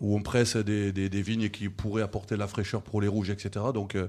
ou 0.00 0.16
on 0.16 0.22
presse 0.22 0.56
des, 0.56 0.92
des, 0.92 1.22
vignes 1.22 1.48
qui 1.48 1.68
pourraient 1.68 2.02
apporter 2.02 2.36
la 2.36 2.46
fraîcheur 2.46 2.82
pour 2.82 3.00
les 3.00 3.08
rouges, 3.08 3.30
etc. 3.30 3.66
Donc, 3.72 3.94
euh, 3.94 4.08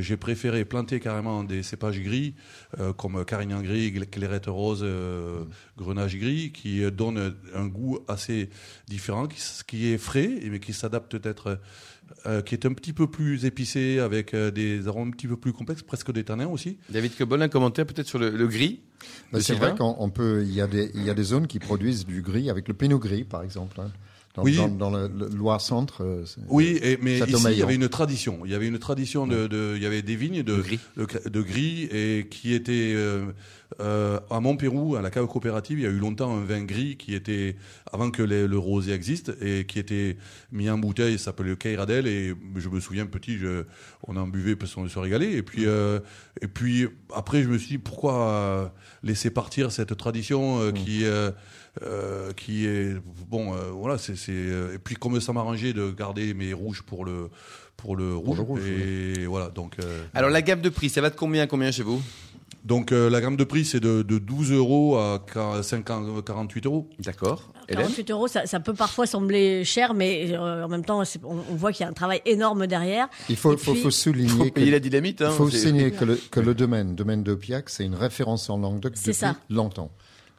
j'ai 0.00 0.16
préféré 0.16 0.64
planter 0.64 1.00
carrément 1.00 1.44
des 1.44 1.62
cépages 1.62 2.00
gris 2.00 2.34
euh, 2.78 2.92
comme 2.92 3.24
Carignan 3.24 3.60
gris, 3.62 3.92
Clairette 4.10 4.46
rose, 4.46 4.80
euh, 4.82 5.44
Grenache 5.76 6.16
gris, 6.16 6.52
qui 6.52 6.84
euh, 6.84 6.90
donnent 6.90 7.34
un 7.54 7.66
goût 7.66 7.98
assez 8.06 8.50
différent, 8.88 9.26
qui, 9.26 9.40
qui 9.66 9.92
est 9.92 9.98
frais, 9.98 10.30
mais 10.44 10.60
qui 10.60 10.72
s'adapte 10.72 11.10
peut-être, 11.10 11.58
euh, 12.26 12.42
qui 12.42 12.54
est 12.54 12.66
un 12.66 12.72
petit 12.72 12.92
peu 12.92 13.06
plus 13.06 13.44
épicé, 13.44 13.98
avec 13.98 14.34
euh, 14.34 14.50
des 14.50 14.86
arômes 14.88 15.08
un 15.08 15.10
petit 15.12 15.26
peu 15.28 15.36
plus 15.36 15.52
complexes, 15.52 15.82
presque 15.82 16.12
des 16.12 16.24
tanins 16.24 16.46
aussi. 16.48 16.78
David 16.90 17.16
Cobol, 17.16 17.40
un 17.42 17.48
commentaire 17.48 17.86
peut-être 17.86 18.06
sur 18.08 18.18
le, 18.18 18.30
le 18.30 18.46
gris 18.46 18.80
c'est 19.38 19.54
vrai 19.54 19.74
qu'on 19.78 19.96
on 19.98 20.10
peut. 20.10 20.42
Il 20.44 20.52
y, 20.52 20.60
a 20.60 20.66
des, 20.66 20.90
il 20.94 21.02
y 21.04 21.08
a 21.10 21.14
des 21.14 21.22
zones 21.22 21.46
qui 21.46 21.58
produisent 21.58 22.04
du 22.04 22.20
gris 22.20 22.50
avec 22.50 22.68
le 22.68 22.74
pinot 22.74 22.98
gris, 22.98 23.24
par 23.24 23.42
exemple. 23.42 23.80
hein. 23.80 23.90
Dans, 24.34 24.42
Oui. 24.44 24.54
dans, 24.56 24.68
dans 24.68 24.90
le, 24.90 25.08
le 25.08 25.26
Loire-Centre. 25.34 26.04
euh, 26.04 26.24
Oui, 26.48 26.78
et, 26.82 26.98
mais 27.00 27.18
ici, 27.18 27.44
il 27.50 27.58
y 27.58 27.62
avait 27.62 27.74
une 27.76 27.88
tradition. 27.88 28.40
Il 28.44 28.50
y 28.50 28.54
avait 28.54 28.68
une 28.68 28.78
tradition 28.78 29.26
de, 29.26 29.46
de- 29.46 29.72
il 29.76 29.82
y 29.82 29.86
avait 29.86 30.02
des 30.02 30.16
vignes 30.16 30.42
de, 30.42 30.54
De 30.56 30.60
gris. 30.62 30.78
de, 30.98 31.04
gr- 31.06 31.28
de 31.28 31.42
gris 31.42 31.84
et 31.90 32.26
qui 32.30 32.52
étaient 32.54 32.92
euh, 32.94 33.24
euh, 33.80 34.18
à 34.30 34.40
Montpérou, 34.40 34.96
à 34.96 35.02
la 35.02 35.10
cave 35.10 35.26
coopérative. 35.26 35.78
Il 35.78 35.82
y 35.82 35.86
a 35.86 35.90
eu 35.90 35.98
longtemps 35.98 36.36
un 36.36 36.44
vin 36.44 36.62
gris 36.64 36.96
qui 36.96 37.14
était 37.14 37.56
avant 37.92 38.10
que 38.10 38.22
les- 38.22 38.48
le 38.48 38.58
rosé 38.58 38.92
existe 38.92 39.32
et 39.40 39.64
qui 39.64 39.78
était 39.78 40.16
mis 40.50 40.68
en 40.68 40.78
bouteille. 40.78 41.18
Ça 41.18 41.26
s'appelait 41.26 41.50
le 41.50 41.56
Keiradel 41.56 42.06
et 42.06 42.34
je 42.56 42.68
me 42.68 42.80
souviens 42.80 43.06
petit, 43.06 43.38
je, 43.38 43.64
on 44.08 44.16
en 44.16 44.26
buvait 44.26 44.56
parce 44.56 44.74
qu'on 44.74 44.88
se 44.88 44.98
régalait. 44.98 45.32
Et 45.32 45.42
puis, 45.42 45.66
euh, 45.66 46.00
et 46.42 46.48
puis 46.48 46.88
après, 47.14 47.42
je 47.42 47.48
me 47.48 47.58
suis 47.58 47.68
dit 47.68 47.78
pourquoi 47.78 48.28
euh, 48.28 48.66
laisser 49.02 49.30
partir 49.30 49.70
cette 49.70 49.96
tradition 49.96 50.60
euh, 50.60 50.72
qui 50.72 51.04
euh, 51.04 51.30
euh, 51.82 52.32
qui 52.32 52.66
est 52.66 52.96
bon 53.30 53.54
euh, 53.54 53.70
voilà 53.70 53.96
c'est 53.96 54.14
euh, 54.28 54.74
et 54.74 54.78
puis 54.78 54.96
comme 54.96 55.20
ça 55.20 55.32
m'arrangeait 55.32 55.72
de 55.72 55.92
garder 55.92 56.34
mes 56.34 56.52
rouges 56.52 56.82
pour 56.82 57.04
le 57.04 57.28
pour 57.76 57.94
le 57.96 58.14
rouge, 58.14 58.36
le 58.38 58.42
rouge, 58.42 58.66
et 58.66 59.24
voilà 59.26 59.48
donc 59.48 59.76
euh, 59.78 60.02
Alors, 60.12 60.28
la 60.28 60.42
gamme 60.42 60.60
de 60.60 60.68
prix, 60.68 60.90
ça 60.90 61.00
va 61.00 61.08
de 61.08 61.16
combien 61.16 61.44
à 61.44 61.46
combien 61.46 61.70
chez 61.70 61.82
vous? 61.82 62.02
Donc 62.64 62.92
euh, 62.92 63.08
la 63.08 63.20
gamme 63.20 63.36
de 63.36 63.44
prix 63.44 63.64
c'est 63.64 63.80
de, 63.80 64.02
de 64.02 64.18
12 64.18 64.52
euros 64.52 64.96
à 64.98 65.22
50 65.62 66.24
48 66.24 66.66
euros 66.66 66.88
D'accord. 67.00 67.52
Hélène 67.68 67.84
48 67.84 68.10
euros, 68.10 68.28
ça, 68.28 68.46
ça 68.46 68.60
peut 68.60 68.74
parfois 68.74 69.06
sembler 69.06 69.64
cher, 69.64 69.94
mais 69.94 70.32
euh, 70.32 70.64
en 70.64 70.68
même 70.68 70.84
temps, 70.84 71.02
on, 71.22 71.28
on 71.50 71.54
voit 71.54 71.72
qu'il 71.72 71.84
y 71.84 71.86
a 71.86 71.90
un 71.90 71.94
travail 71.94 72.20
énorme 72.26 72.66
derrière. 72.66 73.08
Il 73.28 73.36
faut, 73.36 73.52
Et 73.54 73.56
faut, 73.56 73.72
puis- 73.72 73.82
faut 73.82 73.90
souligner 73.90 74.28
Faut 74.38 74.44
que. 74.44 74.50
payer 74.50 74.70
la 74.72 74.80
dynamite. 74.80 75.22
Hein, 75.22 75.28
Il 75.30 75.36
faut 75.36 75.48
souligner 75.50 75.92
que 75.92 76.04
le, 76.04 76.16
que 76.30 76.40
le 76.40 76.54
domaine, 76.54 76.94
domaine 76.96 77.22
d'Opiac, 77.22 77.70
c'est 77.70 77.84
une 77.84 77.94
référence 77.94 78.50
en 78.50 78.58
Languedoc 78.58 78.94
depuis 78.94 79.14
ça. 79.14 79.36
longtemps. 79.48 79.90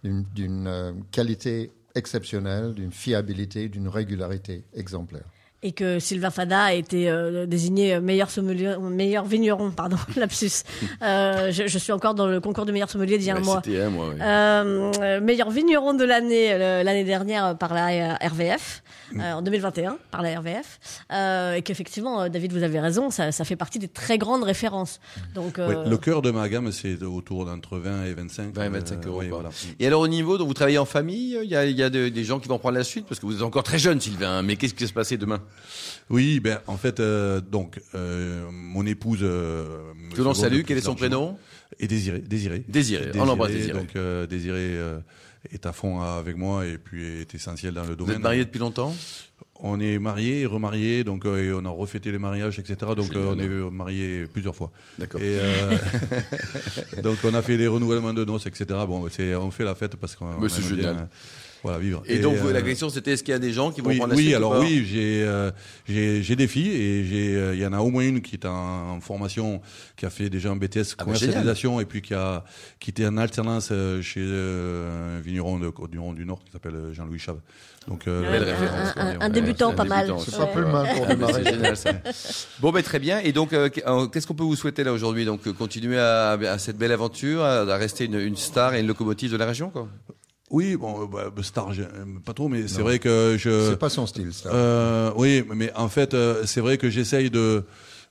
D'une 0.03 0.67
euh, 0.67 0.91
qualité 1.11 1.71
exceptionnelle, 1.95 2.73
d'une 2.73 2.91
fiabilité, 2.91 3.69
d'une 3.69 3.87
régularité 3.87 4.63
exemplaire. 4.73 5.23
Et 5.63 5.73
que 5.73 5.99
Sylvain 5.99 6.31
Fada 6.31 6.59
a 6.63 6.73
été 6.73 7.07
euh, 7.07 7.45
désigné 7.45 7.99
meilleur 7.99 8.31
sommelier, 8.31 8.75
meilleur 8.81 9.25
vigneron, 9.25 9.69
pardon, 9.69 9.97
lapsus. 10.15 10.63
Euh, 11.03 11.51
je, 11.51 11.67
je 11.67 11.77
suis 11.77 11.91
encore 11.91 12.15
dans 12.15 12.25
le 12.25 12.39
concours 12.39 12.65
du 12.65 12.71
meilleur 12.71 12.89
sommelier 12.89 13.19
d'il 13.19 13.27
y 13.27 13.29
a 13.29 13.35
un 13.35 13.41
mois. 13.41 13.61
C'était 13.63 13.79
un 13.81 13.91
mois, 13.91 14.09
ouais. 14.09 14.15
Euh, 14.19 14.91
euh, 14.99 15.21
meilleur 15.21 15.51
vigneron 15.51 15.93
de 15.93 16.03
l'année 16.03 16.51
euh, 16.51 16.81
l'année 16.81 17.03
dernière 17.03 17.55
par 17.59 17.75
la 17.75 17.89
euh, 17.89 18.27
RVF, 18.27 18.81
euh, 19.19 19.33
en 19.33 19.43
2021 19.43 19.99
par 20.09 20.23
la 20.23 20.39
RVF, 20.39 20.79
euh, 21.13 21.53
et 21.53 21.61
qu'effectivement, 21.61 22.23
euh, 22.23 22.29
David, 22.29 22.53
vous 22.53 22.63
avez 22.63 22.79
raison, 22.79 23.11
ça, 23.11 23.31
ça 23.31 23.45
fait 23.45 23.55
partie 23.55 23.77
des 23.77 23.87
très 23.87 24.17
grandes 24.17 24.43
références. 24.43 24.99
Donc, 25.35 25.59
euh, 25.59 25.83
Ouais, 25.83 25.89
le 25.89 25.97
cœur 25.97 26.23
de 26.23 26.31
ma 26.31 26.49
gamme 26.49 26.71
c'est 26.71 27.03
autour 27.03 27.45
d'entre 27.45 27.77
20 27.77 28.05
et 28.05 28.13
25 28.15 28.55
20 28.55 28.63
et 28.65 28.69
25 28.69 29.05
euh, 29.05 29.09
euros. 29.09 29.21
voilà. 29.29 29.49
Et 29.79 29.85
alors 29.85 30.01
au 30.01 30.07
niveau, 30.07 30.39
donc 30.39 30.47
vous 30.47 30.55
travaillez 30.55 30.79
en 30.79 30.85
famille, 30.85 31.37
il 31.43 31.49
y 31.51 31.55
a, 31.55 31.65
il 31.65 31.77
y 31.77 31.83
a 31.83 31.91
de- 31.91 32.09
des 32.09 32.23
gens 32.23 32.39
qui 32.39 32.47
vont 32.47 32.57
prendre 32.57 32.77
la 32.79 32.83
suite 32.83 33.05
parce 33.07 33.19
que 33.19 33.27
vous 33.27 33.35
êtes 33.35 33.43
encore 33.43 33.61
très 33.63 33.77
jeune, 33.77 34.01
Sylvain. 34.01 34.39
hein, 34.39 34.41
Mais 34.41 34.55
qu'est-ce 34.55 34.73
qui 34.73 34.85
va 34.85 34.87
se 34.89 34.93
passer 34.93 35.17
demain? 35.17 35.39
Oui 36.09 36.39
ben 36.39 36.59
en 36.67 36.77
fait 36.77 36.99
euh, 36.99 37.41
donc 37.41 37.79
euh, 37.95 38.49
mon 38.51 38.85
épouse 38.85 39.19
euh, 39.21 39.65
Que 40.15 40.21
l'on 40.21 40.33
salue. 40.33 40.61
Quel 40.65 40.77
est 40.77 40.81
son 40.81 40.95
prénom? 40.95 41.37
Et 41.79 41.87
Désiré 41.87 42.19
Désiré 42.19 42.63
Désiré. 42.67 43.11
On 43.15 43.25
l'embrasse, 43.25 43.51
Désiré. 43.51 43.79
donc 43.79 43.95
euh, 43.95 44.27
Désiré 44.27 44.77
est 45.51 45.65
à 45.65 45.73
fond 45.73 46.01
avec 46.01 46.37
moi 46.37 46.65
et 46.65 46.77
puis 46.77 47.03
est 47.21 47.33
essentiel 47.33 47.73
dans 47.73 47.83
le 47.83 47.89
Vous 47.89 47.95
domaine 47.95 48.15
êtes 48.17 48.21
mariés 48.21 48.45
depuis 48.45 48.59
longtemps? 48.59 48.95
On 49.63 49.79
est 49.79 49.99
mariés 49.99 50.41
et 50.41 50.45
remariés, 50.47 51.03
donc 51.03 51.23
euh, 51.25 51.43
et 51.43 51.53
on 51.53 51.63
a 51.65 51.69
refêté 51.69 52.11
les 52.11 52.17
mariages, 52.17 52.57
etc. 52.57 52.77
Donc 52.95 53.15
euh, 53.15 53.33
on 53.35 53.39
est 53.39 53.71
mariés 53.71 54.25
plusieurs 54.31 54.55
fois. 54.55 54.71
D'accord. 54.97 55.21
Euh, 55.23 55.77
donc 57.03 57.17
on 57.23 57.33
a 57.33 57.41
fait 57.41 57.57
des 57.57 57.67
renouvellements 57.67 58.13
de 58.13 58.25
noces, 58.25 58.45
etc. 58.47 58.65
Bon, 58.87 59.05
on 59.07 59.51
fait 59.51 59.63
la 59.63 59.75
fête 59.75 59.95
parce 59.97 60.15
qu'on 60.15 60.47
c'est 60.49 60.61
bien, 60.61 60.69
génial. 60.77 60.95
euh, 60.95 61.05
voilà 61.63 61.77
vivre. 61.77 62.01
Et, 62.07 62.17
donc 62.19 62.37
vous- 62.37 62.47
euh, 62.49 62.53
la 62.53 62.61
question 62.63 62.89
c'était 62.89 63.11
est-ce 63.11 63.23
qu'il 63.23 63.33
y 63.33 63.35
a 63.35 63.39
des 63.39 63.51
gens 63.53 63.71
qui 63.71 63.81
vont 63.81 63.89
oui, 63.89 63.97
prendre 63.97 64.13
la 64.13 64.17
oui, 64.17 64.33
alors 64.33 64.59
oui, 64.59 64.83
j'ai 64.89 65.23
euh, 65.23 65.51
j'ai 65.87 66.35
des 66.35 66.47
filles 66.47 66.71
et 66.71 67.05
j'ai 67.05 67.35
euh, 67.35 67.53
il 67.53 67.61
y 67.61 67.65
en 67.65 67.73
a 67.73 67.79
au 67.79 67.91
moins 67.91 68.03
une 68.03 68.21
qui 68.21 68.35
est 68.35 68.45
en, 68.45 68.89
en 68.93 68.99
formation, 68.99 69.61
qui 69.95 70.05
a 70.07 70.09
fait 70.09 70.29
déjà 70.31 70.49
un 70.49 70.55
BTS 70.55 70.79
Ah 70.79 70.95
bah, 70.97 71.03
commercialisation 71.05 71.75
région 71.75 71.81
et 71.81 71.85
puis 71.85 72.01
qui 72.01 72.15
a 72.15 72.43
qui 72.79 72.89
était 72.89 73.05
en 73.05 73.17
alternance 73.17 73.71
chez 74.01 74.21
un 74.21 75.19
vigneron 75.31 75.57
de 75.59 76.13
du 76.15 76.25
Nord 76.25 76.43
qui 76.43 76.51
s'appelle 76.51 76.75
euh, 76.75 76.93
Jean-Louis 76.93 77.19
Chave. 77.19 77.39
Donc 77.87 78.07
euh, 78.07 78.21
référence, 78.29 78.93
un- 78.95 79.09
ouais, 79.11 79.17
un 79.19 79.29
débutant 79.29 79.73
pas 79.73 79.83
mal. 79.85 80.05
débutant, 80.05 80.19
C'est 80.23 80.31
ça. 80.31 80.45
pas 80.45 80.47
plus 80.47 80.65
mal 80.65 80.93
pour 80.93 81.01
Ouais, 81.03 81.07
démarrer. 81.15 81.43
C'est 81.43 81.51
génial 81.51 81.77
ça. 81.77 81.91
Bon, 82.59 82.71
ben 82.71 82.83
très 82.83 82.99
bien. 82.99 83.19
Et 83.19 83.31
donc, 83.31 83.53
euh, 83.53 83.69
euh, 83.87 84.07
qu'est-ce 84.07 84.27
qu'on 84.27 84.35
peut 84.35 84.43
vous 84.43 84.55
souhaiter 84.55 84.83
là 84.83 84.93
aujourd'hui? 84.93 85.25
Donc, 85.25 85.47
euh, 85.47 85.53
continuer 85.53 85.99
à, 85.99 86.31
à 86.31 86.57
cette 86.59 86.77
belle 86.77 86.91
aventure, 86.91 87.43
à, 87.43 87.63
rester 87.77 88.05
une, 88.05 88.19
une 88.19 88.35
star 88.35 88.73
et 88.75 88.81
une 88.81 88.87
locomotive 88.87 89.31
de 89.31 89.37
la 89.37 89.45
région, 89.45 89.69
quoi? 89.69 89.87
oui, 90.51 90.75
bon, 90.75 91.03
euh, 91.03 91.05
bah, 91.07 91.43
Star, 91.43 91.69
pas 92.25 92.33
trop, 92.33 92.49
mais 92.49 92.67
c'est 92.67 92.81
vrai 92.81 92.99
que 92.99 93.37
je. 93.39 93.69
C'est 93.69 93.79
pas 93.79 93.89
son 93.89 94.05
style, 94.05 94.33
ça. 94.33 94.49
Euh, 94.49 95.11
oui, 95.15 95.43
mais 95.55 95.71
en 95.75 95.87
fait, 95.87 96.13
euh, 96.13 96.43
c'est 96.45 96.59
vrai 96.61 96.77
que 96.77 96.89
j'essaye 96.89 97.29
de 97.29 97.63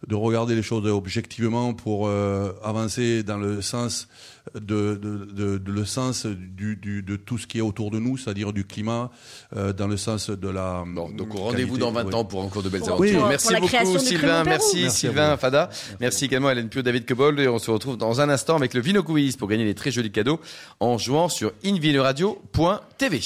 de 0.09 0.15
regarder 0.15 0.55
les 0.55 0.63
choses 0.63 0.87
objectivement 0.87 1.75
pour 1.75 2.09
euh, 2.09 2.53
avancer 2.65 3.23
dans 3.23 3.37
le 3.37 3.61
sens 3.61 4.09
de, 4.55 4.95
de, 4.95 5.27
de, 5.33 5.59
de 5.59 5.73
le 5.73 5.85
sens 5.85 6.25
du, 6.27 6.77
du, 6.77 7.03
de 7.03 7.17
tout 7.17 7.37
ce 7.37 7.47
qui 7.47 7.59
est 7.59 7.61
autour 7.61 7.91
de 7.91 7.99
nous, 7.99 8.17
c'est-à-dire 8.17 8.55
du 8.55 8.65
climat, 8.65 9.11
euh, 9.55 9.75
dans 9.75 9.87
le 9.87 9.99
sens 9.99 10.31
de 10.31 10.49
la. 10.49 10.85
Bon, 10.87 11.11
donc 11.11 11.33
rendez-vous 11.35 11.77
dans 11.77 11.93
20 11.93 12.05
oui. 12.07 12.15
ans 12.15 12.25
pour 12.25 12.41
encore 12.43 12.63
de 12.63 12.71
belles 12.71 12.83
aventures. 12.89 13.19
pour- 13.21 13.29
merci 13.29 13.55
pour 13.55 13.69
beaucoup 13.69 13.99
Sylvain, 13.99 14.43
merci, 14.45 14.91
Sylvain. 14.91 15.37
Fada, 15.37 15.69
merci 16.01 16.25
également 16.25 16.49
à 16.49 16.53
Hélène 16.53 16.71
Pio, 16.71 16.81
David 16.81 17.05
Cobold 17.07 17.39
et 17.39 17.49
on 17.49 17.59
se 17.59 17.71
retrouve 17.71 17.99
dans 17.99 18.23
un 18.23 18.31
instant 18.31 18.57
avec 18.57 18.73
le 18.73 18.81
Vino 18.81 19.03
Quiz 19.03 19.37
pour 19.37 19.49
gagner 19.49 19.67
des 19.67 19.75
très 19.75 19.91
jolis 19.91 20.11
cadeaux 20.11 20.41
en 20.81 20.97
jouant 20.97 21.29
sur 21.29 21.53
invinoradio.tv. 21.63 23.21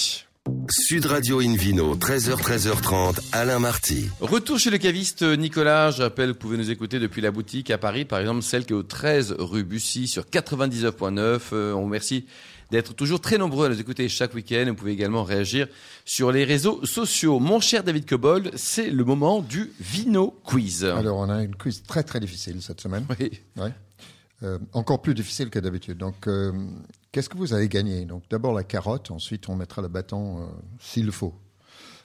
Sud 0.71 1.07
Radio 1.07 1.41
Invino, 1.41 1.95
13h, 1.95 2.37
13h30, 2.37 3.19
Alain 3.33 3.59
Marty. 3.59 4.09
Retour 4.21 4.59
chez 4.59 4.71
le 4.71 4.79
caviste 4.79 5.23
Nicolas. 5.23 5.91
Je 5.91 6.03
rappelle 6.03 6.29
que 6.29 6.33
vous 6.33 6.39
pouvez 6.39 6.57
nous 6.59 6.71
écouter 6.71 6.99
depuis 6.99 7.23
la 7.23 7.31
boutique 7.31 7.71
à 7.71 7.79
Paris, 7.79 8.05
par 8.05 8.19
exemple 8.19 8.43
celle 8.43 8.67
qui 8.67 8.73
est 8.73 8.77
au 8.77 8.83
13 8.83 9.37
rue 9.39 9.65
Bussy 9.65 10.07
sur 10.07 10.25
99.9. 10.25 11.41
Euh, 11.53 11.73
on 11.73 11.79
vous 11.79 11.85
remercie 11.85 12.27
d'être 12.71 12.95
toujours 12.95 13.21
très 13.21 13.39
nombreux 13.39 13.67
à 13.67 13.69
nous 13.71 13.81
écouter 13.81 14.09
chaque 14.09 14.35
week-end. 14.35 14.65
Vous 14.69 14.75
pouvez 14.75 14.93
également 14.93 15.25
réagir 15.25 15.67
sur 16.05 16.33
les 16.33 16.45
réseaux 16.45 16.85
sociaux. 16.85 17.39
Mon 17.41 17.61
cher 17.61 17.83
David 17.83 18.07
Cobold, 18.07 18.51
c'est 18.55 18.91
le 18.91 19.05
moment 19.05 19.41
du 19.41 19.73
Vino 19.81 20.39
Quiz. 20.45 20.85
Alors, 20.85 21.19
on 21.19 21.31
a 21.31 21.43
une 21.43 21.57
quiz 21.57 21.83
très 21.83 22.03
très 22.03 22.21
difficile 22.21 22.61
cette 22.61 22.81
semaine. 22.81 23.07
Oui. 23.19 23.41
Ouais. 23.57 23.73
Euh, 24.43 24.59
encore 24.73 25.01
plus 25.01 25.15
difficile 25.15 25.49
que 25.49 25.59
d'habitude. 25.59 25.97
Donc, 25.97 26.27
euh, 26.27 26.53
qu'est-ce 27.15 27.29
que 27.29 27.39
vous 27.39 27.55
avez 27.55 27.69
gagné? 27.69 28.05
Donc, 28.07 28.25
d'abord 28.29 28.53
la 28.53 28.65
carotte, 28.65 29.13
ensuite 29.13 29.49
on 29.49 29.55
mettra 29.55 29.81
le 29.81 29.87
bâton 29.89 30.41
euh, 30.41 30.47
s'il 30.81 31.13
faut. 31.13 31.33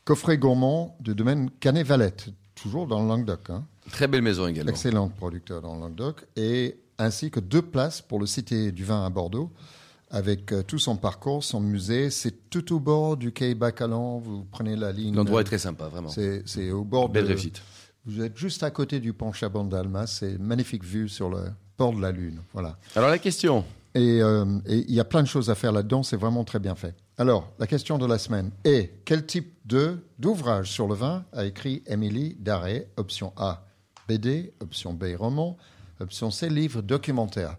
Coffret 0.06 0.38
gourmand 0.38 0.96
du 1.00 1.16
domaine 1.16 1.50
Canet-Valette, 1.60 2.30
toujours 2.54 2.86
dans 2.86 3.02
le 3.02 3.08
Languedoc. 3.08 3.50
Hein. 3.50 3.66
Très 3.92 4.08
belle 4.08 4.22
maison 4.22 4.46
également. 4.46 4.70
Excellent 4.70 5.10
producteur 5.10 5.64
dans 5.64 5.74
le 5.74 5.82
Languedoc. 5.82 6.28
Et 6.36 6.80
ainsi 7.00 7.32
que 7.32 7.40
deux 7.40 7.64
places 7.64 8.04
pour 8.04 8.20
le 8.20 8.28
Cité 8.28 8.72
du 8.72 8.86
Vin 8.86 9.04
à 9.04 9.10
Bordeaux, 9.10 9.52
avec 10.12 10.52
euh, 10.52 10.62
tout 10.62 10.78
son 10.78 10.96
parcours, 10.96 11.44
son 11.44 11.60
musée. 11.60 12.12
C'est 12.12 12.50
tout 12.52 12.72
au 12.76 12.80
bord 12.80 13.18
du 13.18 13.32
quai 13.32 13.56
Bacalan. 13.56 14.20
Vous 14.20 14.46
prenez 14.52 14.76
la 14.76 14.92
ligne. 14.92 15.16
L'endroit 15.16 15.42
est 15.42 15.46
très 15.46 15.58
sympa, 15.58 15.88
vraiment. 15.88 16.10
C'est 16.10 16.72
au 16.72 16.84
bord 16.84 17.10
Belle 17.10 17.24
de. 17.24 17.30
réussite. 17.30 17.64
Vous 18.06 18.22
êtes 18.22 18.38
juste 18.38 18.62
à 18.62 18.70
côté 18.70 19.00
du 19.00 19.14
pont 19.14 19.34
Chabon 19.34 19.64
d'Alma. 19.64 20.06
C'est 20.06 20.34
une 20.34 20.44
magnifique 20.44 20.84
vue 20.84 21.10
sur 21.10 21.30
le 21.30 21.46
port 21.78 21.94
de 21.94 22.02
la 22.02 22.12
Lune. 22.12 22.42
Voilà. 22.54 22.78
Alors 22.96 23.10
la 23.10 23.18
question. 23.18 23.66
Et 23.96 24.22
euh, 24.22 24.46
et 24.66 24.86
il 24.88 24.94
y 24.94 25.00
a 25.00 25.06
plein 25.06 25.24
de 25.24 25.28
choses 25.28 25.50
à 25.50 25.56
faire 25.56 25.72
là-dedans, 25.72 26.04
c'est 26.04 26.18
vraiment 26.18 26.44
très 26.44 26.60
bien 26.60 26.76
fait. 26.76 26.96
Alors, 27.18 27.52
la 27.60 27.68
question 27.68 27.98
de 27.98 28.06
la 28.06 28.18
semaine 28.18 28.52
est 28.64 29.02
quel 29.06 29.26
type 29.26 29.54
de 29.66 29.98
d'ouvrage 30.20 30.72
sur 30.72 30.88
le 30.88 30.96
vin 30.96 31.26
a 31.34 31.46
écrit 31.46 31.84
Émilie 31.88 32.36
Daré 32.40 32.88
Option 32.98 33.34
A, 33.36 33.66
BD. 34.08 34.54
Option 34.62 34.94
B, 34.94 35.16
roman. 35.18 35.58
Option 36.00 36.32
C, 36.32 36.48
livre 36.50 36.82
documentaire? 36.82 37.58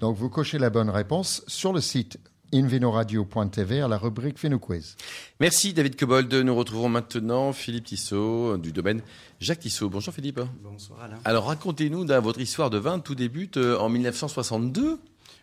Donc, 0.00 0.14
vous 0.16 0.28
cochez 0.28 0.58
la 0.58 0.68
bonne 0.68 0.90
réponse 0.90 1.42
sur 1.46 1.72
le 1.72 1.80
site 1.80 2.18
invinoradio.tv 2.52 3.80
à 3.80 3.88
la 3.88 3.98
rubrique 3.98 4.40
Vino 4.40 4.58
Quiz. 4.58 4.96
Merci 5.40 5.72
David 5.72 5.96
Cobold. 5.96 6.32
Nous 6.32 6.54
retrouvons 6.54 6.88
maintenant 6.88 7.52
Philippe 7.52 7.84
Tissot 7.84 8.56
du 8.58 8.72
domaine 8.72 9.02
Jacques 9.40 9.60
Tissot. 9.60 9.90
Bonjour 9.90 10.12
Philippe. 10.14 10.40
Bonsoir 10.62 11.00
Alain. 11.02 11.18
Alors 11.24 11.46
racontez-nous 11.46 12.04
dans 12.04 12.20
votre 12.20 12.40
histoire 12.40 12.70
de 12.70 12.78
vin. 12.78 12.98
Tout 12.98 13.14
débute 13.14 13.56
euh, 13.56 13.78
en 13.78 13.88
1962. 13.88 14.98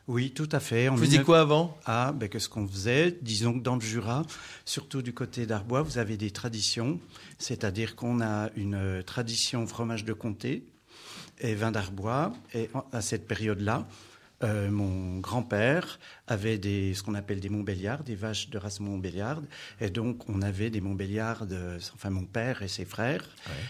Oui, 0.08 0.32
tout 0.32 0.50
à 0.52 0.60
fait. 0.60 0.88
En 0.88 0.94
Vous 0.94 1.00
faisiez 1.02 1.18
19 1.18 1.26
quoi 1.26 1.40
avant? 1.40 1.78
Ah, 1.86 2.14
ben, 2.16 2.30
qu'est-ce 2.30 2.48
qu'on 2.48 2.68
faisait? 2.68 3.18
Disons 3.22 3.54
que 3.54 3.64
dans 3.64 3.76
le 3.76 3.82
Jura, 3.82 4.24
surtout 4.64 5.02
du 5.02 5.14
côté 5.14 5.48
d'Arbois, 5.48 5.82
vous 5.82 5.98
avez 5.98 6.16
des 6.16 6.30
traditions. 6.30 7.00
C'est-à-dire 7.40 7.96
qu'on 7.96 8.22
a 8.22 8.50
une 8.56 8.76
euh, 8.76 9.02
tradition 9.02 9.66
fromage 9.66 10.06
de 10.06 10.14
comté 10.14 10.68
et 11.40 11.56
vin 11.56 11.72
d'Arbois. 11.72 12.34
Et 12.54 12.70
à 12.92 13.02
cette 13.02 13.28
période-là, 13.28 13.88
euh, 14.44 14.70
mon 14.70 15.20
grand-père 15.20 16.00
avait 16.28 16.58
des, 16.58 16.94
ce 16.94 17.04
qu'on 17.04 17.16
appelle 17.16 17.40
des 17.40 17.50
Montbéliards, 17.50 18.04
des 18.04 18.16
vaches 18.16 18.50
de 18.50 18.58
race 18.58 18.80
Montbéliard. 18.80 19.42
Et 19.80 19.90
donc, 19.90 20.28
on 20.30 20.42
avait 20.42 20.70
des 20.70 20.82
Montbéliards, 20.82 21.46
de- 21.46 21.78
enfin 21.94 22.10
mon 22.10 22.26
père 22.26 22.62
et 22.62 22.68
ses 22.68 22.86
frères. 22.86 23.24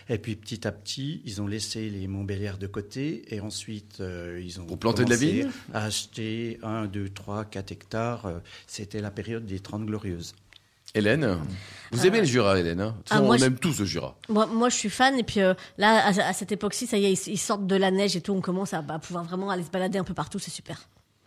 Et 0.09 0.17
puis, 0.17 0.35
petit 0.35 0.67
à 0.67 0.71
petit, 0.71 1.21
ils 1.25 1.41
ont 1.41 1.47
laissé 1.47 1.89
les 1.89 2.07
Montbéliards 2.07 2.57
de 2.57 2.67
côté. 2.67 3.23
Et 3.33 3.39
ensuite, 3.41 3.99
euh, 4.01 4.41
ils 4.43 4.59
ont 4.59 4.65
Pour 4.65 4.79
planter 4.79 5.05
de 5.05 5.09
la 5.11 5.15
vigne? 5.15 5.49
à 5.73 5.85
acheter 5.85 6.59
1, 6.63 6.87
2, 6.87 7.09
3, 7.09 7.45
4 7.45 7.71
hectares. 7.71 8.25
Euh, 8.25 8.39
C'était 8.67 9.01
la 9.01 9.11
période 9.11 9.45
des 9.45 9.59
30 9.59 9.85
glorieuses. 9.85 10.33
Hélène, 10.93 11.37
vous 11.91 12.05
aimez 12.05 12.19
le 12.19 12.25
Jura, 12.25 12.57
Hélène 12.59 12.81
hein? 12.81 12.95
Ah, 13.09 13.21
On 13.21 13.25
moi, 13.25 13.37
je- 13.37 13.45
aime 13.45 13.57
tous 13.57 13.79
le 13.79 13.85
Jura. 13.85 14.15
Moi, 14.29 14.45
moi, 14.47 14.69
je 14.69 14.75
suis 14.75 14.89
fan. 14.89 15.17
Et 15.19 15.23
puis 15.23 15.41
euh, 15.41 15.53
là, 15.77 16.05
à, 16.07 16.27
à 16.29 16.33
cette 16.33 16.51
époque-ci, 16.51 16.87
ça 16.87 16.97
y 16.97 17.05
est, 17.05 17.11
ils, 17.27 17.33
ils 17.33 17.37
sortent 17.37 17.67
de 17.67 17.75
la 17.75 17.91
neige 17.91 18.15
et 18.15 18.21
tout. 18.21 18.33
On 18.33 18.41
commence 18.41 18.73
à 18.73 18.81
bah, 18.81 18.99
pouvoir 18.99 19.23
vraiment 19.23 19.49
aller 19.49 19.63
se 19.63 19.69
balader 19.69 19.97
un 19.99 20.03
peu 20.03 20.13
partout. 20.13 20.39
C'est 20.39 20.51
super. 20.51 20.79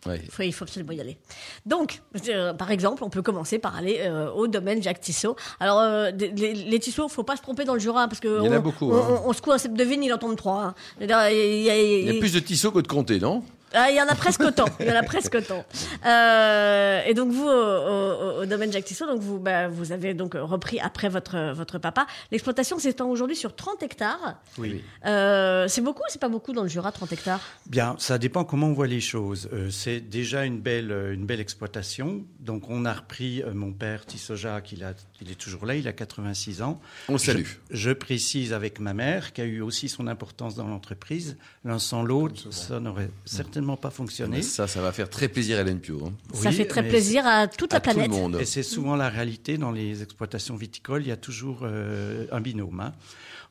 Ouais. 0.05 0.21
Il 0.23 0.31
faut, 0.31 0.43
il 0.43 0.53
faut 0.53 0.63
absolument 0.63 0.93
y 0.93 1.01
aller. 1.01 1.17
Donc, 1.65 2.01
euh, 2.29 2.53
par 2.53 2.71
exemple, 2.71 3.03
on 3.03 3.09
peut 3.09 3.21
commencer 3.21 3.59
par 3.59 3.75
aller 3.75 3.97
euh, 3.99 4.31
au 4.31 4.47
domaine 4.47 4.81
Jacques 4.81 5.01
Tissot. 5.01 5.35
Alors, 5.59 5.79
euh, 5.81 6.11
les, 6.11 6.53
les 6.53 6.79
Tissot, 6.79 7.09
faut 7.09 7.23
pas 7.23 7.35
se 7.35 7.41
tromper 7.41 7.65
dans 7.65 7.73
le 7.73 7.81
Jura 7.81 8.07
parce 8.07 8.21
que 8.21 8.39
Il 8.39 8.45
y 8.45 8.49
en 8.49 8.53
a 8.53 8.59
on, 8.59 8.61
beaucoup, 8.61 8.89
On, 8.89 8.95
hein. 8.95 9.21
on- 9.25 9.29
on 9.29 9.33
secoue 9.33 9.51
un 9.51 9.57
cep 9.57 9.73
de 9.73 9.83
vigne, 9.83 10.05
il 10.05 10.13
en 10.13 10.17
tombe 10.17 10.37
trois. 10.37 10.61
hein. 10.63 10.75
Il 11.01 11.09
y 11.09 11.11
a- 11.11 11.31
il 11.33 11.61
y 11.63 11.69
a- 11.69 11.77
Il 11.81 12.13
y 12.13 12.17
a 12.17 12.19
plus 12.19 12.31
de 12.31 12.39
Tissot 12.39 12.71
que 12.71 12.79
de 12.79 12.87
Comté, 12.87 13.19
non? 13.19 13.43
Ah, 13.73 13.89
il 13.91 13.95
y 13.95 14.01
en 14.01 14.07
a 14.07 14.15
presque 14.15 14.41
autant. 14.41 14.65
Il 14.79 14.87
y 14.87 14.91
en 14.91 14.95
a 14.95 15.03
presque 15.03 15.35
autant. 15.35 15.63
Euh, 16.05 17.01
et 17.05 17.13
donc 17.13 17.31
vous, 17.31 17.45
au, 17.47 17.49
au- 17.49 18.41
au 18.41 18.45
domaine 18.45 18.71
Jacques 18.71 18.85
Tissot, 18.85 19.05
donc 19.05 19.21
vous, 19.21 19.39
bah, 19.39 19.67
vous 19.67 19.91
avez 19.91 20.13
donc 20.13 20.33
repris 20.35 20.79
après 20.79 21.09
votre 21.09 21.53
votre 21.53 21.77
papa. 21.77 22.07
L'exploitation 22.31 22.79
s'étend 22.79 23.09
aujourd'hui 23.09 23.35
sur 23.35 23.55
30 23.55 23.83
hectares. 23.83 24.39
Oui. 24.57 24.83
Euh, 25.05 25.67
c'est 25.67 25.81
beaucoup, 25.81 26.01
ou 26.01 26.05
c'est 26.09 26.21
pas 26.21 26.29
beaucoup 26.29 26.53
dans 26.53 26.63
le 26.63 26.69
Jura, 26.69 26.91
30 26.91 27.11
hectares? 27.13 27.41
Bien, 27.67 27.95
ça 27.99 28.17
dépend 28.17 28.43
comment 28.43 28.67
on 28.67 28.73
voit 28.73 28.87
les 28.87 29.01
choses. 29.01 29.49
Euh, 29.53 29.69
c'est 29.69 29.99
déjà 29.99 30.45
une 30.45 30.59
belle, 30.59 30.91
une 31.13 31.25
belle 31.25 31.39
exploitation. 31.39 32.23
Donc, 32.39 32.69
on 32.69 32.85
a 32.85 32.93
repris 32.93 33.43
euh, 33.43 33.53
mon 33.53 33.71
père 33.71 34.05
Tissoja, 34.05 34.61
qui 34.61 34.83
a, 34.83 34.93
il 35.21 35.31
est 35.31 35.35
toujours 35.35 35.65
là, 35.65 35.75
il 35.75 35.87
a 35.87 35.93
86 35.93 36.61
ans. 36.61 36.79
On 37.07 37.13
le 37.13 37.17
salue. 37.19 37.43
Je, 37.69 37.77
je 37.77 37.91
précise 37.91 38.53
avec 38.53 38.79
ma 38.79 38.93
mère, 38.93 39.33
qui 39.33 39.41
a 39.41 39.45
eu 39.45 39.61
aussi 39.61 39.89
son 39.89 40.07
importance 40.07 40.55
dans 40.55 40.67
l'entreprise. 40.67 41.37
L'un 41.65 41.79
sans 41.79 42.03
l'autre, 42.03 42.51
ça 42.51 42.79
n'aurait 42.79 43.09
certainement 43.25 43.58
pas 43.77 43.89
fonctionné. 43.89 44.41
Ça, 44.41 44.67
ça 44.67 44.81
va 44.81 44.91
faire 44.91 45.09
très 45.09 45.27
plaisir 45.27 45.57
à 45.57 45.61
Hélène 45.61 45.79
Pio. 45.79 46.05
hein. 46.07 46.13
Ça 46.33 46.51
fait 46.51 46.65
très 46.65 46.87
plaisir 46.87 47.25
à 47.25 47.47
toute 47.47 47.73
À 47.73 47.77
la 47.77 47.81
tout 47.81 47.89
le 47.89 47.93
planète. 47.95 48.11
monde. 48.11 48.37
Et 48.39 48.45
c'est 48.45 48.63
souvent 48.63 48.95
la 48.95 49.09
réalité 49.09 49.57
dans 49.57 49.71
les 49.71 50.01
exploitations 50.03 50.55
viticoles, 50.55 51.01
il 51.03 51.07
y 51.09 51.11
a 51.11 51.17
toujours 51.17 51.59
euh, 51.63 52.25
un 52.31 52.41
binôme. 52.41 52.79
hein. 52.79 52.93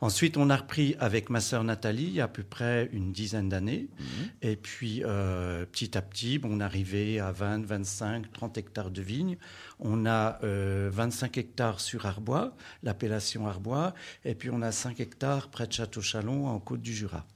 Ensuite, 0.01 0.37
on 0.37 0.49
a 0.49 0.57
repris 0.57 0.95
avec 1.01 1.29
ma 1.29 1.41
sœur 1.41 1.65
Nathalie 1.65 2.05
il 2.05 2.13
y 2.13 2.21
a 2.21 2.25
à 2.25 2.29
peu 2.29 2.45
près 2.45 2.89
une 2.93 3.11
dizaine 3.11 3.49
d'années. 3.49 3.89
Et 4.43 4.55
puis, 4.55 5.03
euh, 5.05 5.67
petit 5.67 5.99
à 5.99 6.03
petit, 6.03 6.39
bon, 6.39 6.51
on 6.53 6.61
est 6.61 6.63
arrivé 6.63 7.19
à 7.19 7.33
20, 7.33 7.67
25, 7.67 8.33
30 8.33 8.59
hectares 8.59 8.93
de 8.93 9.03
vignes. 9.03 9.39
On 9.81 10.07
a 10.07 10.39
euh, 10.45 10.89
25 10.93 11.37
hectares 11.39 11.81
sur 11.81 12.07
Arbois, 12.07 12.55
l'appellation 12.85 13.49
Arbois. 13.49 13.93
Et 14.25 14.37
puis, 14.37 14.51
on 14.53 14.63
a 14.63 14.71
5 14.71 15.01
hectares 15.01 15.49
près 15.49 15.67
de 15.67 15.73
Château-Chalon, 15.73 16.47
en 16.47 16.61
Côte 16.61 16.81
du 16.81 16.95
Jura. 16.95 17.27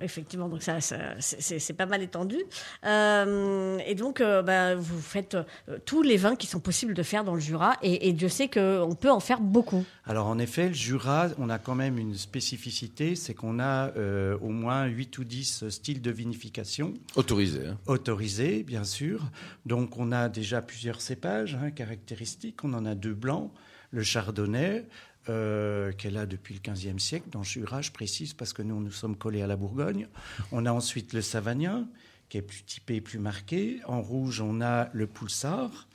Effectivement, 0.00 0.48
donc 0.48 0.62
ça, 0.62 0.80
ça- 0.80 1.14
c'est- 1.18 1.72
pas 1.74 1.86
mal 1.86 2.02
étendu. 2.02 2.36
Euh, 2.84 3.78
et 3.86 3.94
donc, 3.94 4.20
euh, 4.20 4.42
bah, 4.42 4.74
vous 4.74 5.00
faites 5.00 5.34
euh, 5.34 5.78
tous 5.84 6.02
les 6.02 6.16
vins 6.16 6.36
qui 6.36 6.46
sont 6.46 6.60
possibles 6.60 6.94
de 6.94 7.02
faire 7.02 7.24
dans 7.24 7.34
le 7.34 7.40
Jura, 7.40 7.76
et, 7.82 8.08
et 8.08 8.12
Dieu 8.12 8.28
sait 8.28 8.48
qu'on 8.48 8.96
peut 8.98 9.10
en 9.10 9.20
faire 9.20 9.40
beaucoup. 9.40 9.84
Alors 10.06 10.26
en 10.26 10.38
effet, 10.38 10.68
le 10.68 10.74
Jura, 10.74 11.28
on 11.38 11.50
a 11.50 11.58
quand 11.58 11.74
même 11.74 11.98
une 11.98 12.14
spécificité, 12.14 13.14
c'est 13.16 13.34
qu'on 13.34 13.58
a 13.58 13.90
euh, 13.96 14.38
au 14.40 14.48
moins 14.48 14.84
8 14.86 15.18
ou 15.18 15.24
10 15.24 15.68
styles 15.68 16.00
de 16.00 16.10
vinification 16.10 16.94
Autorisé. 17.16 17.66
hein. 17.66 17.78
autorisés, 17.86 18.62
bien 18.62 18.84
sûr. 18.84 19.22
Donc 19.66 19.96
on 19.98 20.12
a 20.12 20.28
déjà 20.28 20.62
plusieurs 20.62 21.00
cépages 21.00 21.58
hein, 21.60 21.70
caractéristiques. 21.70 22.62
On 22.64 22.72
en 22.74 22.86
a 22.86 22.94
deux 22.94 23.14
blancs, 23.14 23.50
le 23.90 24.02
chardonnay, 24.02 24.84
euh, 25.28 25.92
est 25.92 26.10
là 26.10 26.26
depuis 26.26 26.54
le 26.54 26.72
XVe 26.72 26.98
siècle, 26.98 27.28
dans 27.30 27.40
le 27.40 27.44
Jura, 27.44 27.82
je 27.82 27.90
précise, 27.90 28.34
parce 28.34 28.52
que 28.52 28.62
nous, 28.62 28.80
nous 28.80 28.90
sommes 28.90 29.16
collés 29.16 29.42
à 29.42 29.46
la 29.46 29.56
Bourgogne. 29.56 30.08
On 30.52 30.66
a 30.66 30.72
ensuite 30.72 31.12
le 31.12 31.22
savagnin, 31.22 31.88
qui 32.28 32.38
est 32.38 32.42
plus 32.42 32.62
typé, 32.62 33.00
plus 33.00 33.18
marqué. 33.18 33.80
En 33.86 34.02
rouge, 34.02 34.40
on 34.40 34.60
a 34.60 34.88
le 34.92 35.06
poulsard, 35.06 35.88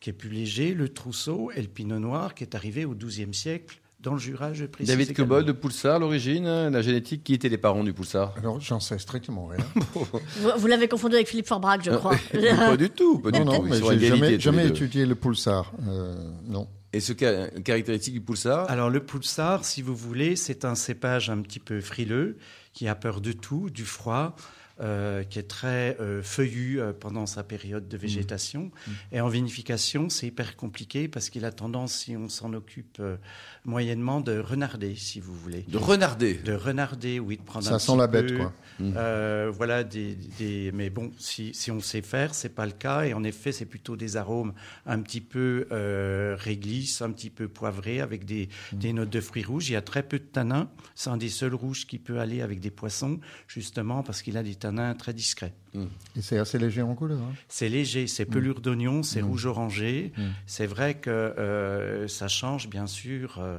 qui 0.00 0.10
est 0.10 0.12
plus 0.12 0.30
léger, 0.30 0.74
le 0.74 0.88
trousseau 0.88 1.50
et 1.54 1.62
le 1.62 1.68
pinot 1.68 1.98
noir, 1.98 2.34
qui 2.34 2.44
est 2.44 2.54
arrivé 2.54 2.84
au 2.84 2.94
XIIe 2.94 3.34
siècle 3.34 3.80
dans 4.06 4.12
le 4.12 4.20
Jura, 4.20 4.52
je 4.52 4.66
précise. 4.66 4.94
David. 4.94 5.16
Cobol 5.16 5.44
de 5.44 5.52
Poulsard, 5.52 5.98
l'origine, 5.98 6.68
la 6.68 6.80
génétique, 6.80 7.24
qui 7.24 7.34
étaient 7.34 7.48
les 7.48 7.58
parents 7.58 7.82
du 7.82 7.92
Poulsard 7.92 8.34
Alors, 8.38 8.60
j'en 8.60 8.78
sais 8.78 8.98
strictement 8.98 9.46
rien. 9.46 9.64
Vous, 9.94 10.50
vous 10.56 10.66
l'avez 10.68 10.86
confondu 10.86 11.16
avec 11.16 11.28
Philippe 11.28 11.48
Forbrac, 11.48 11.82
je 11.82 11.90
crois. 11.90 12.14
Pas 12.32 12.76
du 12.76 12.90
tout, 12.90 13.18
pas 13.18 13.30
du 13.32 13.40
non, 13.40 13.46
non, 13.46 13.56
tout. 13.58 13.62
Mais 13.64 13.98
j'ai 13.98 14.08
jamais, 14.08 14.38
jamais 14.38 14.66
étudié 14.68 15.06
le 15.06 15.16
pulsar. 15.16 15.72
Euh, 15.88 16.14
non. 16.46 16.68
Et 16.92 17.00
ce 17.00 17.12
ca- 17.18 17.50
caractéristique 17.62 18.14
du 18.14 18.20
Poulsard 18.20 18.70
Alors 18.70 18.90
le 18.90 19.04
Poulsard, 19.04 19.64
si 19.64 19.82
vous 19.82 19.94
voulez, 19.96 20.36
c'est 20.36 20.64
un 20.64 20.74
cépage 20.74 21.28
un 21.30 21.42
petit 21.42 21.58
peu 21.60 21.80
frileux 21.80 22.38
qui 22.72 22.88
a 22.88 22.94
peur 22.94 23.20
de 23.20 23.32
tout, 23.32 23.70
du 23.70 23.84
froid, 23.84 24.36
euh, 24.80 25.22
qui 25.24 25.38
est 25.38 25.48
très 25.48 25.96
euh, 26.00 26.22
feuillu 26.22 26.80
euh, 26.80 26.92
pendant 26.92 27.26
sa 27.26 27.42
période 27.42 27.88
de 27.88 27.96
végétation. 27.96 28.70
Et 29.12 29.20
en 29.20 29.28
vinification, 29.28 30.08
c'est 30.10 30.26
hyper 30.26 30.56
compliqué 30.56 31.08
parce 31.08 31.30
qu'il 31.30 31.44
a 31.44 31.52
tendance, 31.52 31.94
si 31.94 32.16
on 32.16 32.28
s'en 32.28 32.52
occupe 32.52 32.98
euh, 33.00 33.16
moyennement, 33.64 34.20
de 34.20 34.38
renarder, 34.38 34.94
si 34.94 35.20
vous 35.20 35.34
voulez. 35.34 35.64
De 35.68 35.78
renarder. 35.78 36.34
De 36.34 36.52
renarder, 36.52 37.18
oui, 37.20 37.36
de 37.38 37.42
prendre 37.42 37.64
Ça 37.64 37.74
un 37.76 37.78
sent 37.78 37.92
petit 37.92 37.98
la 37.98 38.06
bête, 38.06 38.26
peu, 38.28 38.36
quoi. 38.36 38.52
euh, 38.80 39.50
voilà, 39.54 39.82
des, 39.82 40.14
des- 40.38 40.70
mais 40.74 40.90
bon, 40.90 41.10
si, 41.18 41.54
si 41.54 41.70
on 41.70 41.80
sait 41.80 42.02
faire, 42.02 42.34
c'est 42.34 42.54
pas 42.54 42.66
le 42.66 42.72
cas. 42.72 43.04
Et 43.04 43.14
en 43.14 43.24
effet, 43.24 43.52
c'est 43.52 43.64
plutôt 43.66 43.96
des 43.96 44.16
arômes 44.16 44.52
un 44.84 45.00
petit 45.00 45.20
peu 45.22 45.66
euh, 45.72 46.36
réglisse, 46.38 47.00
un 47.02 47.10
petit 47.12 47.30
peu 47.30 47.48
poivrés, 47.48 48.00
avec 48.00 48.24
des, 48.24 48.48
des 48.72 48.92
notes 48.92 49.10
de 49.10 49.20
fruits 49.20 49.42
rouges. 49.44 49.70
Il 49.70 49.72
y 49.72 49.76
a 49.76 49.82
très 49.82 50.02
peu 50.02 50.18
de 50.18 50.24
tanins. 50.24 50.68
C'est 50.94 51.10
un 51.10 51.16
des 51.16 51.28
seuls 51.30 51.54
rouges 51.54 51.86
qui 51.86 51.98
peut 51.98 52.18
aller 52.20 52.42
avec 52.42 52.60
des 52.60 52.70
poissons, 52.70 53.20
justement 53.48 54.02
parce 54.02 54.20
qu'il 54.22 54.36
a 54.36 54.42
des 54.42 54.54
tanins 54.54 54.65
très 54.98 55.12
discrets. 55.12 55.52
Et 55.74 56.22
c'est 56.22 56.38
assez 56.38 56.58
léger 56.58 56.82
en 56.82 56.94
couleur. 56.94 57.18
hein. 57.18 57.34
C'est 57.48 57.68
léger, 57.68 58.06
c'est 58.06 58.24
pelure 58.24 58.60
d'oignon, 58.60 59.02
c'est 59.02 59.20
rouge-orangé. 59.20 60.12
Mm. 60.16 60.22
C'est 60.46 60.66
vrai 60.66 60.94
que 60.94 61.10
euh, 61.10 62.08
ça 62.08 62.28
change, 62.28 62.68
bien 62.68 62.86
sûr, 62.86 63.38
euh, 63.38 63.58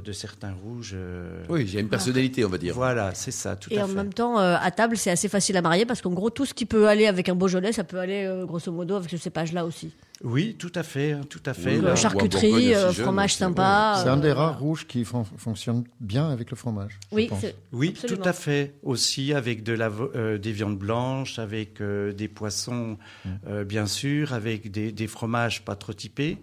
de 0.00 0.10
certains 0.12 0.52
rouges. 0.52 0.92
euh, 0.94 1.44
Oui, 1.48 1.66
j'ai 1.68 1.78
une 1.80 1.88
personnalité, 1.88 2.44
on 2.44 2.48
va 2.48 2.58
dire. 2.58 2.74
Voilà, 2.74 3.14
c'est 3.14 3.30
ça, 3.30 3.54
tout 3.54 3.72
Et 3.72 3.78
à 3.78 3.84
en 3.84 3.86
fait. 3.88 3.94
même 3.94 4.12
temps, 4.12 4.40
euh, 4.40 4.56
à 4.60 4.70
table, 4.72 4.96
c'est 4.96 5.10
assez 5.10 5.28
facile 5.28 5.56
à 5.56 5.62
marier 5.62 5.86
parce 5.86 6.02
qu'en 6.02 6.10
gros, 6.12 6.30
tout 6.30 6.44
ce 6.46 6.54
qui 6.54 6.66
peut 6.66 6.88
aller 6.88 7.06
avec 7.06 7.28
un 7.28 7.36
Beaujolais, 7.36 7.72
ça 7.72 7.84
peut 7.84 8.00
aller 8.00 8.24
euh, 8.24 8.44
grosso 8.44 8.72
modo 8.72 8.96
avec 8.96 9.08
ce 9.10 9.16
cépage-là 9.16 9.64
aussi. 9.64 9.92
Oui, 10.24 10.56
tout 10.58 10.72
à 10.74 10.82
fait, 10.82 11.14
tout 11.28 11.42
à 11.44 11.52
fait. 11.52 11.78
Oui, 11.78 11.84
euh, 11.84 11.94
charcuterie, 11.94 12.74
euh, 12.74 12.90
fromage 12.92 13.32
aussi, 13.32 13.38
sympa. 13.38 14.00
C'est 14.02 14.08
un 14.08 14.16
euh, 14.18 14.22
des 14.22 14.32
rares 14.32 14.58
rouges 14.58 14.86
qui 14.86 15.04
fon- 15.04 15.24
fonctionne 15.36 15.84
bien 16.00 16.30
avec 16.30 16.50
le 16.50 16.56
fromage. 16.56 16.98
je 17.10 17.16
Oui, 17.16 17.26
pense. 17.26 17.40
c'est- 17.42 17.54
Oui, 17.72 17.90
Absolument. 17.94 18.22
tout 18.22 18.28
à 18.28 18.32
fait. 18.32 18.74
Aussi 18.82 19.34
avec 19.34 19.62
de 19.62 19.74
la, 19.74 19.90
euh, 20.14 20.38
des 20.38 20.52
viandes 20.52 20.78
blanches, 20.78 21.38
avec 21.38 21.82
euh, 21.82 22.12
des 22.12 22.28
poissons, 22.28 22.96
Mm. 23.24 23.28
euh, 23.48 23.64
bien 23.64 23.84
sûr, 23.86 24.32
avec 24.32 24.70
des, 24.70 24.90
des 24.90 25.06
fromages 25.06 25.62
pas 25.66 25.76
trop 25.76 25.92
typés. 25.92 26.38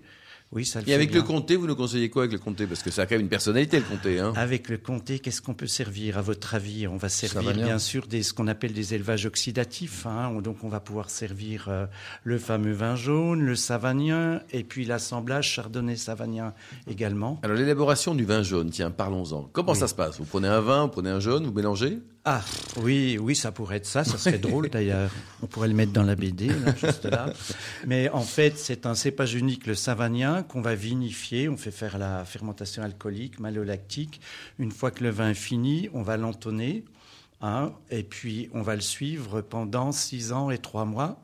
Oui, 0.53 0.65
ça 0.65 0.81
le 0.81 0.87
Et 0.87 0.93
avec 0.93 1.13
le 1.13 1.23
comté, 1.23 1.55
vous 1.55 1.65
nous 1.67 1.75
conseillez 1.75 2.09
quoi 2.09 2.23
avec 2.23 2.31
le 2.33 2.37
comté? 2.39 2.67
Parce 2.67 2.83
que 2.83 2.91
ça 2.91 3.01
a 3.01 3.05
quand 3.07 3.15
même 3.15 3.21
une 3.23 3.27
personnalité, 3.29 3.77
le 3.79 3.85
comté. 3.85 4.19
Hein. 4.19 4.33
Avec 4.35 4.69
le 4.69 4.77
comté, 4.77 5.17
qu'est-ce 5.19 5.41
qu'on 5.41 5.55
peut 5.55 5.67
servir 5.67 6.17
à 6.17 6.21
votre 6.21 6.53
avis? 6.55 6.87
On 6.87 6.97
va 6.97 7.09
servir 7.09 7.53
bien 7.65 7.79
sûr 7.79 8.05
des, 8.07 8.21
ce 8.23 8.33
qu'on 8.33 8.47
appelle 8.47 8.73
des 8.73 8.93
élevages 8.93 9.25
oxydatifs. 9.25 10.05
hein. 10.05 10.31
On- 10.35 10.41
Donc 10.41 10.63
on 10.63 10.69
va 10.69 10.79
pouvoir 10.79 11.09
servir 11.09 11.65
euh, 11.69 11.85
le 12.23 12.37
fameux 12.37 12.73
vin 12.73 12.95
jaune, 12.95 13.41
le 13.41 13.55
savagnin, 13.55 14.41
et 14.51 14.63
puis 14.63 14.85
l'assemblage 14.85 15.49
chardonnay-savagnin 15.51 16.53
également. 16.87 17.39
Alors 17.43 17.57
l'élaboration 17.57 18.13
du 18.15 18.25
vin 18.25 18.43
jaune, 18.43 18.69
tiens, 18.69 18.91
parlons-en. 18.91 19.49
Comment 19.53 19.73
ça 19.73 19.87
se 19.87 19.95
passe? 19.95 20.19
Vous 20.19 20.25
prenez 20.25 20.47
un 20.47 20.61
vin, 20.61 20.83
vous 20.83 20.89
prenez 20.89 21.09
un 21.09 21.19
jaune, 21.19 21.45
vous 21.45 21.53
mélangez? 21.53 21.99
Ah, 22.25 22.41
oui, 22.77 23.17
oui, 23.19 23.35
ça 23.35 23.51
pourrait 23.51 23.77
être 23.77 23.85
ça. 23.85 24.05
Ça 24.05 24.17
serait 24.17 24.39
drôle 24.39 24.69
d'ailleurs. 24.69 25.11
On 25.41 25.47
pourrait 25.47 25.67
le 25.67 25.73
mettre 25.73 25.91
dans 25.91 26.03
la 26.03 26.15
BD, 26.15 26.47
là, 26.47 26.73
juste 26.81 27.03
là. 27.03 27.33
Mais 27.85 28.07
en 28.09 28.21
fait, 28.21 28.57
c'est 28.57 28.85
un 28.85 28.95
cépage 28.95 29.33
unique, 29.33 29.67
le 29.67 29.75
savagnin, 29.75 30.41
qu'on 30.43 30.61
va 30.61 30.73
vinifier. 30.73 31.49
On 31.49 31.57
fait 31.57 31.71
faire 31.71 31.97
la 31.97 32.23
fermentation 32.23 32.81
alcoolique, 32.81 33.41
malolactique. 33.41 34.21
Une 34.57 34.71
fois 34.71 34.89
que 34.89 35.03
le 35.03 35.09
vin 35.09 35.31
est 35.31 35.33
fini, 35.33 35.89
on 35.93 36.01
va 36.01 36.15
l'entonner. 36.15 36.85
hein, 37.41 37.73
et 37.91 38.03
puis, 38.03 38.49
on 38.53 38.61
va 38.61 38.75
le 38.75 38.81
suivre 38.81 39.41
pendant 39.41 39.91
six 39.91 40.31
ans 40.31 40.49
et 40.49 40.59
trois 40.59 40.85
mois 40.85 41.21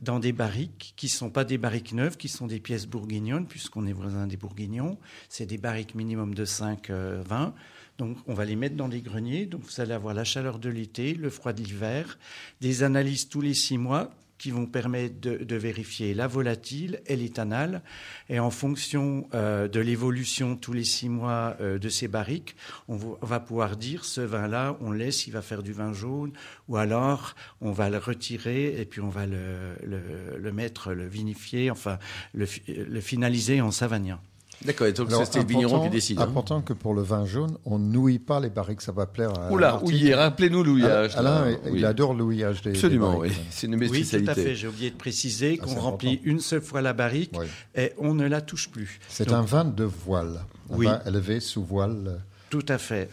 dans 0.00 0.18
des 0.18 0.32
barriques 0.32 0.94
qui 0.96 1.08
sont 1.10 1.28
pas 1.28 1.44
des 1.44 1.58
barriques 1.58 1.92
neuves, 1.92 2.16
qui 2.16 2.28
sont 2.28 2.46
des 2.46 2.60
pièces 2.60 2.86
bourguignonnes, 2.86 3.46
puisqu'on 3.46 3.86
est 3.86 3.92
voisin 3.92 4.26
des 4.26 4.38
bourguignons. 4.38 4.96
C'est 5.28 5.44
des 5.44 5.58
barriques 5.58 5.94
minimum 5.94 6.34
de 6.34 6.46
5 6.46 6.88
euh, 6.88 7.22
vins. 7.26 7.52
Donc, 8.00 8.16
on 8.26 8.32
va 8.32 8.46
les 8.46 8.56
mettre 8.56 8.76
dans 8.76 8.88
les 8.88 9.02
greniers. 9.02 9.44
Donc, 9.44 9.60
vous 9.60 9.78
allez 9.78 9.92
avoir 9.92 10.14
la 10.14 10.24
chaleur 10.24 10.58
de 10.58 10.70
l'été, 10.70 11.12
le 11.12 11.28
froid 11.28 11.52
de 11.52 11.62
l'hiver, 11.62 12.18
des 12.62 12.82
analyses 12.82 13.28
tous 13.28 13.42
les 13.42 13.52
six 13.52 13.76
mois 13.76 14.10
qui 14.38 14.50
vont 14.50 14.64
permettre 14.64 15.20
de, 15.20 15.56
vérifier 15.56 16.14
la 16.14 16.26
volatile 16.26 17.02
et 17.04 17.14
l'éthanal. 17.14 17.82
Et 18.30 18.40
en 18.40 18.48
fonction 18.50 19.28
euh, 19.34 19.68
de 19.68 19.80
l'évolution 19.80 20.56
tous 20.56 20.72
les 20.72 20.84
six 20.84 21.10
mois 21.10 21.58
euh, 21.60 21.78
de 21.78 21.90
ces 21.90 22.08
barriques, 22.08 22.56
on 22.88 22.96
va 23.20 23.38
pouvoir 23.38 23.76
dire 23.76 24.06
ce 24.06 24.22
vin-là, 24.22 24.78
on 24.80 24.92
laisse, 24.92 25.26
il 25.26 25.34
va 25.34 25.42
faire 25.42 25.62
du 25.62 25.74
vin 25.74 25.92
jaune, 25.92 26.32
ou 26.68 26.78
alors 26.78 27.34
on 27.60 27.72
va 27.72 27.90
le 27.90 27.98
retirer 27.98 28.80
et 28.80 28.86
puis 28.86 29.02
on 29.02 29.10
va 29.10 29.26
le, 29.26 30.52
mettre, 30.52 30.94
le 30.94 31.06
vinifier, 31.06 31.70
enfin 31.70 31.98
le, 32.32 32.46
le 32.66 33.00
finaliser 33.02 33.60
en 33.60 33.70
savagnin. 33.70 34.20
D'accord, 34.64 34.86
et 34.88 34.92
donc 34.92 35.08
Alors, 35.08 35.26
c'est 35.26 35.38
le 35.40 35.46
vigneron 35.46 35.82
qui 35.84 35.88
décide. 35.90 36.18
hein. 36.18 36.24
Important 36.24 36.60
que 36.60 36.74
pour 36.74 36.92
le 36.92 37.00
vin 37.00 37.24
jaune, 37.24 37.56
on 37.64 37.78
nouille 37.78 38.18
pas 38.18 38.40
les 38.40 38.50
barriques, 38.50 38.82
ça 38.82 38.92
va 38.92 39.06
plaire 39.06 39.32
à. 39.38 39.50
Oula, 39.50 39.70
Martine. 39.72 39.88
ouillé, 39.88 40.14
rappelez-nous 40.14 40.62
l'ouillage. 40.62 41.16
Alain, 41.16 41.46
là. 41.46 41.56
il 41.66 41.72
Oui. 41.72 41.84
adore 41.84 42.12
l'ouillage 42.12 42.60
des. 42.60 42.70
Absolument, 42.70 43.14
des 43.22 43.28
oui. 43.30 43.32
C'est 43.50 43.66
une 43.68 43.76
mes 43.76 43.88
Oui, 43.88 44.06
tout 44.06 44.16
à 44.30 44.34
fait. 44.34 44.54
J'ai 44.54 44.68
oublié 44.68 44.90
de 44.90 44.96
préciser 44.96 45.58
Ah, 45.62 45.64
qu'on 45.64 45.74
remplit 45.80 46.10
important. 46.10 46.30
une 46.30 46.40
seule 46.40 46.60
fois 46.60 46.82
la 46.82 46.92
barrique 46.92 47.32
Oui. 47.38 47.46
et 47.74 47.92
on 47.98 48.12
ne 48.14 48.26
la 48.28 48.42
touche 48.42 48.68
plus. 48.70 49.00
C'est 49.08 49.32
un 49.32 49.40
vin 49.42 49.64
de 49.64 49.84
voile. 49.84 50.40
Un 50.70 50.76
Oui. 50.76 50.86
vin 50.86 51.00
élevé 51.06 51.40
sous 51.40 51.64
voile, 51.64 52.20
Tout 52.50 52.66
à 52.68 52.76
fait. 52.78 53.08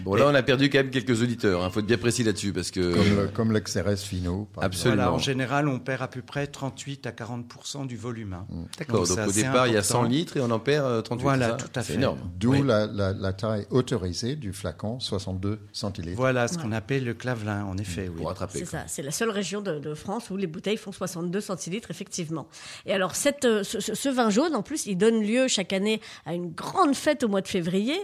Bon, 0.00 0.14
là, 0.14 0.26
on 0.26 0.34
a 0.34 0.42
perdu 0.42 0.68
quand 0.68 0.78
même 0.78 0.90
quelques 0.90 1.22
auditeurs. 1.22 1.62
Il 1.64 1.70
faut 1.72 1.80
être 1.80 1.86
bien 1.86 1.96
précis 1.98 2.22
là-dessus 2.22 2.52
parce 2.52 2.70
que. 2.70 2.94
comme, 2.94 3.16
le- 3.16 3.28
comme 3.28 3.52
l'XRS 3.52 4.02
Fino. 4.04 4.48
par 4.54 4.64
Absolument. 4.64 4.96
Voilà, 5.02 5.12
en 5.12 5.18
général, 5.18 5.68
on 5.68 5.78
perd 5.78 6.02
à 6.02 6.08
peu 6.08 6.22
près 6.22 6.46
38 6.46 7.06
à 7.06 7.10
40% 7.12 7.86
du 7.86 7.96
volume. 7.96 8.34
hein. 8.34 8.46
D'accord, 8.78 9.06
donc, 9.06 9.18
au 9.28 9.32
départ, 9.32 9.66
il 9.68 9.74
y 9.74 9.76
a 9.76 9.82
100 9.82 9.94
important. 9.98 10.10
litres 10.12 10.36
et 10.36 10.40
on 10.40 10.50
en 10.50 10.58
perd 10.58 10.84
euh, 10.86 11.02
38. 11.02 11.22
Voilà, 11.22 11.46
c'est 11.46 11.50
ça 11.52 11.56
tout 11.68 11.78
à 11.78 11.82
fait. 11.82 11.94
énorme. 11.94 12.18
D'où 12.38 12.52
Oui. 12.52 12.62
la, 12.64 12.86
la- 12.86 13.12
la 13.12 13.32
taille 13.32 13.66
autorisée 13.70 14.36
du 14.36 14.52
flacon, 14.52 15.00
62 15.00 15.60
centilitres. 15.72 16.16
Voilà 16.16 16.48
ce 16.48 16.58
qu'on 16.58 16.72
appelle 16.72 17.04
le 17.04 17.14
clavelin, 17.14 17.64
en 17.64 17.76
effet. 17.78 18.08
Oui. 18.10 18.16
Pour 18.18 18.28
rattraper. 18.28 18.58
C'est 18.58 18.64
ça, 18.66 18.84
c'est 18.86 19.02
la 19.02 19.10
seule 19.10 19.30
région 19.30 19.60
de, 19.62 19.78
de 19.78 19.94
France 19.94 20.30
où 20.30 20.36
les 20.36 20.46
bouteilles 20.46 20.76
font 20.76 20.92
62 20.92 21.40
centilitres, 21.40 21.90
effectivement. 21.90 22.48
Et 22.84 22.92
alors, 22.92 23.14
cette, 23.16 23.44
euh, 23.44 23.62
ce, 23.62 23.80
ce- 23.80 23.94
ce 23.94 24.08
vin 24.08 24.30
jaune, 24.30 24.54
en 24.54 24.62
plus, 24.62 24.86
il 24.86 24.96
donne 24.96 25.22
lieu 25.22 25.48
chaque 25.48 25.72
année 25.72 26.00
à 26.26 26.34
une 26.34 26.50
grande 26.52 26.94
fête 26.94 27.22
au 27.24 27.28
mois 27.28 27.40
de 27.40 27.48
février. 27.48 27.96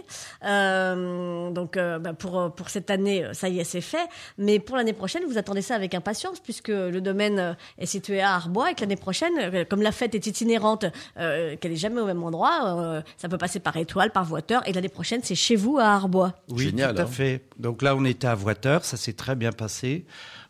Euh, 0.43 1.51
donc, 1.51 1.77
euh, 1.83 1.99
bah, 1.99 2.13
pour, 2.13 2.39
euh, 2.39 2.49
pour 2.49 2.69
cette 2.69 2.89
année, 2.89 3.23
euh, 3.23 3.33
ça 3.33 3.49
y 3.49 3.59
est, 3.59 3.63
c'est 3.63 3.81
fait. 3.81 4.07
Mais 4.37 4.59
pour 4.59 4.77
l'année 4.77 4.93
prochaine, 4.93 5.23
vous 5.27 5.37
attendez 5.37 5.61
ça 5.61 5.75
avec 5.75 5.93
impatience, 5.93 6.39
puisque 6.39 6.69
le 6.69 7.01
domaine 7.01 7.55
est 7.77 7.85
situé 7.85 8.21
à 8.21 8.35
Arbois 8.35 8.71
et 8.71 8.75
que 8.75 8.81
l'année 8.81 8.95
prochaine, 8.95 9.65
comme 9.69 9.81
la 9.81 9.91
fête 9.91 10.15
est 10.15 10.25
itinérante, 10.27 10.85
euh, 11.17 11.55
qu'elle 11.57 11.71
est 11.71 11.77
jamais 11.77 12.01
au 12.01 12.05
même 12.05 12.23
endroit, 12.23 12.79
euh, 12.79 13.01
ça 13.17 13.29
peut 13.29 13.37
passer 13.37 13.59
par 13.59 13.77
étoile, 13.77 14.11
par 14.11 14.25
voiture. 14.25 14.61
Et 14.65 14.73
l'année 14.73 14.89
prochaine, 14.89 15.21
c'est 15.23 15.35
chez 15.35 15.55
vous 15.55 15.77
à 15.77 15.85
Arbois. 15.85 16.33
Oui, 16.49 16.65
Génial, 16.65 16.95
tout 16.95 17.01
à 17.01 17.03
hein. 17.03 17.07
fait. 17.07 17.45
Donc 17.57 17.81
là, 17.81 17.95
on 17.95 18.05
était 18.05 18.27
à 18.27 18.35
Voiteur, 18.35 18.85
ça 18.85 18.97
s'est 18.97 19.13
très 19.13 19.35
bien 19.35 19.51
passé. 19.51 20.05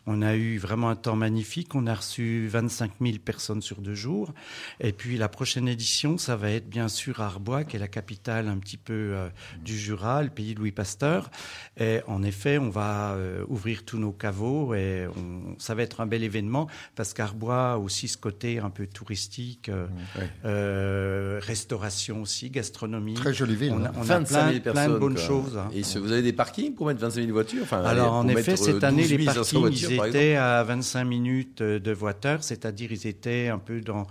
On 0.06 0.20
a 0.22 0.34
eu 0.36 0.58
vraiment 0.58 0.90
un 0.90 0.96
temps 0.96 1.16
magnifique. 1.16 1.74
On 1.74 1.86
a 1.86 1.94
reçu 1.94 2.46
25 2.48 2.90
000 3.00 3.14
personnes 3.24 3.62
sur 3.62 3.80
deux 3.80 3.94
jours. 3.94 4.32
Et 4.80 4.92
puis 4.92 5.16
la 5.16 5.28
prochaine 5.28 5.66
édition, 5.66 6.18
ça 6.18 6.36
va 6.36 6.50
être 6.50 6.68
bien 6.68 6.88
sûr 6.88 7.20
à 7.20 7.26
Arbois, 7.26 7.64
qui 7.64 7.76
est 7.76 7.78
la 7.78 7.88
capitale 7.88 8.48
un 8.48 8.58
petit 8.58 8.76
peu 8.76 8.92
euh, 8.92 9.28
du 9.64 9.78
Jura, 9.78 10.22
le 10.22 10.28
pays 10.28 10.54
de 10.54 10.58
Louis 10.60 10.72
Pasteur. 10.72 11.30
Et 11.78 12.00
en 12.06 12.22
effet, 12.22 12.58
on 12.58 12.68
va 12.70 13.12
euh, 13.12 13.44
ouvrir 13.48 13.84
tous 13.84 13.98
nos 13.98 14.12
caveaux 14.12 14.74
et 14.74 15.06
on- 15.16 15.58
ça 15.58 15.74
va 15.74 15.82
être 15.82 16.00
un 16.02 16.06
bel 16.06 16.22
événement 16.22 16.68
parce 16.96 17.14
qu'Arbois 17.14 17.72
a 17.72 17.76
aussi 17.78 18.08
ce 18.08 18.18
côté 18.18 18.58
un 18.58 18.70
peu 18.70 18.86
touristique, 18.86 19.68
euh, 19.70 19.86
Ouais. 20.18 20.28
euh, 20.44 21.40
restauration 21.42 22.22
aussi, 22.22 22.50
gastronomie. 22.50 23.14
Très 23.14 23.32
jolie 23.34 23.56
ville. 23.56 23.72
On 23.74 23.84
a, 23.84 23.88
hein. 23.88 23.92
on 23.96 24.00
a 24.02 24.04
25 24.04 24.50
000 24.50 24.50
plein, 24.50 24.60
personnes. 24.60 24.72
plein 24.84 24.94
de 24.94 24.98
bonnes 24.98 25.14
quoi. 25.14 25.22
choses. 25.24 25.56
hein. 25.56 25.68
Et 25.74 25.82
ce- 25.82 25.98
vous 25.98 26.12
avez 26.12 26.22
des 26.22 26.32
parkings 26.32 26.74
pour 26.74 26.86
mettre 26.86 27.00
25 27.00 27.20
000 27.22 27.32
voitures? 27.32 27.62
Enfin, 27.62 27.82
Alors 27.84 28.12
en 28.14 28.28
effet, 28.28 28.56
cette 28.56 28.84
année, 28.84 29.02
12 29.02 29.10
les 29.14 29.24
500 29.24 29.60
parkings, 29.62 29.78
étaient 29.94 30.36
à 30.36 30.62
25 30.62 31.04
minutes 31.04 31.62
de 31.62 31.92
voiture, 31.92 32.42
c'est-à-dire 32.42 32.92
ils 32.92 33.06
étaient 33.06 33.48
un 33.48 33.58
peu 33.58 33.80
dans, 33.80 34.06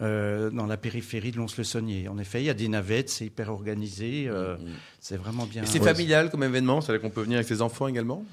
euh, 0.00 0.50
dans 0.50 0.66
la 0.66 0.76
périphérie 0.76 1.32
de 1.32 1.38
Lons-le-Saunier. 1.38 2.08
En 2.08 2.18
effet, 2.18 2.40
il 2.40 2.46
y 2.46 2.50
a 2.50 2.54
des 2.54 2.68
navettes, 2.68 3.08
c'est 3.08 3.26
hyper 3.26 3.48
organisé, 3.48 4.26
euh, 4.28 4.56
c'est 5.00 5.16
vraiment 5.16 5.44
bien. 5.44 5.64
C'est 5.64 5.82
familial 5.82 6.30
comme 6.30 6.44
événement, 6.44 6.80
c'est 6.80 6.92
là 6.92 6.98
qu'on 6.98 7.10
peut 7.10 7.22
venir 7.22 7.38
avec 7.38 7.48
ses 7.48 7.62
enfants 7.62 7.88
également? 7.88 8.24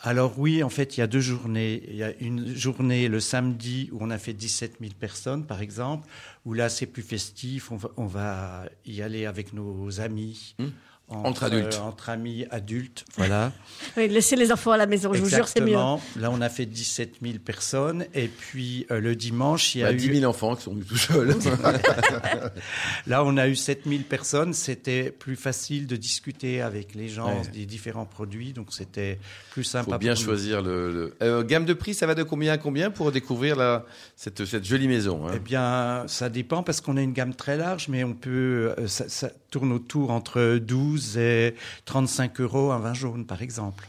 Alors 0.00 0.38
oui, 0.38 0.62
en 0.62 0.68
fait, 0.68 0.96
il 0.96 1.00
y 1.00 1.02
a 1.02 1.06
deux 1.06 1.20
journées. 1.20 1.82
Il 1.88 1.94
y 1.96 2.02
a 2.02 2.12
une 2.20 2.54
journée 2.54 3.08
le 3.08 3.20
samedi 3.20 3.88
où 3.92 3.98
on 4.00 4.10
a 4.10 4.18
fait 4.18 4.32
17 4.32 4.78
000 4.80 4.92
personnes, 4.98 5.46
par 5.46 5.62
exemple, 5.62 6.08
où 6.44 6.52
là 6.52 6.68
c'est 6.68 6.86
plus 6.86 7.02
festif, 7.02 7.70
on 7.70 7.76
va, 7.76 7.90
on 7.96 8.06
va 8.06 8.64
y 8.84 9.00
aller 9.00 9.24
avec 9.24 9.52
nos 9.52 10.00
amis. 10.00 10.56
Mmh. 10.58 10.64
Entre 11.08 11.44
adultes. 11.44 11.74
euh, 11.74 11.80
entre 11.86 12.08
amis 12.08 12.46
adultes, 12.50 13.04
voilà. 13.18 13.52
Oui, 13.96 14.08
laissez 14.08 14.36
les 14.36 14.50
enfants 14.50 14.72
à 14.72 14.76
la 14.78 14.86
maison, 14.86 15.12
je 15.12 15.20
vous 15.20 15.28
jure, 15.28 15.46
c'est 15.46 15.60
mieux. 15.60 15.68
Exactement. 15.68 16.00
Là, 16.16 16.30
on 16.32 16.40
a 16.40 16.48
fait 16.48 16.64
17 16.66 17.16
000 17.22 17.34
personnes. 17.44 18.06
Et 18.14 18.26
puis, 18.26 18.86
euh, 18.90 19.00
le 19.00 19.14
dimanche, 19.14 19.74
il 19.74 19.80
y 19.80 19.84
a 19.84 19.88
Bah, 19.88 19.92
eu... 19.92 19.96
10 19.96 20.20
000 20.20 20.30
enfants 20.30 20.56
qui 20.56 20.62
sont 20.64 20.72
venus 20.72 20.86
tout 20.88 20.96
seuls. 20.96 21.36
Là, 23.06 23.22
on 23.24 23.36
a 23.36 23.48
eu 23.48 23.54
7 23.56 23.82
000 23.86 24.02
personnes. 24.08 24.52
C'était 24.54 25.10
plus 25.10 25.36
facile 25.36 25.86
de 25.86 25.96
discuter 25.96 26.60
avec 26.62 26.94
les 26.94 27.08
gens 27.08 27.24
Ouais. 27.28 27.48
des 27.52 27.66
différents 27.66 28.06
produits. 28.06 28.52
Donc, 28.52 28.68
c'était 28.70 29.18
plus 29.52 29.62
Il 29.62 29.68
sympa. 29.68 29.92
faut 29.92 29.98
bien 29.98 30.14
pour 30.14 30.20
nous. 30.22 30.26
choisir 30.26 30.62
le. 30.62 30.90
le- 30.92 31.14
Euh, 31.22 31.42
gamme 31.44 31.64
de 31.64 31.74
prix, 31.74 31.94
ça 31.94 32.06
va 32.06 32.14
de 32.14 32.22
combien 32.22 32.52
à 32.54 32.58
combien 32.58 32.90
pour 32.90 33.12
découvrir 33.12 33.56
la, 33.56 33.84
cette, 34.16 34.44
cette 34.44 34.64
jolie 34.64 34.88
maison 34.88 35.26
hein? 35.28 35.32
Eh 35.36 35.38
bien, 35.38 36.04
ça 36.06 36.28
dépend 36.28 36.62
parce 36.62 36.80
qu'on 36.80 36.96
a 36.96 37.02
une 37.02 37.12
gamme 37.12 37.34
très 37.34 37.56
large, 37.56 37.88
mais 37.88 38.04
on 38.04 38.14
peut, 38.14 38.74
euh, 38.78 38.86
ça, 38.88 39.08
ça 39.08 39.30
tourne 39.54 39.70
autour 39.70 40.10
entre 40.10 40.58
12 40.58 41.16
et 41.16 41.54
35 41.84 42.40
euros 42.40 42.72
un 42.72 42.80
vin 42.80 42.92
jaune, 42.92 43.24
par 43.24 43.40
exemple. 43.40 43.86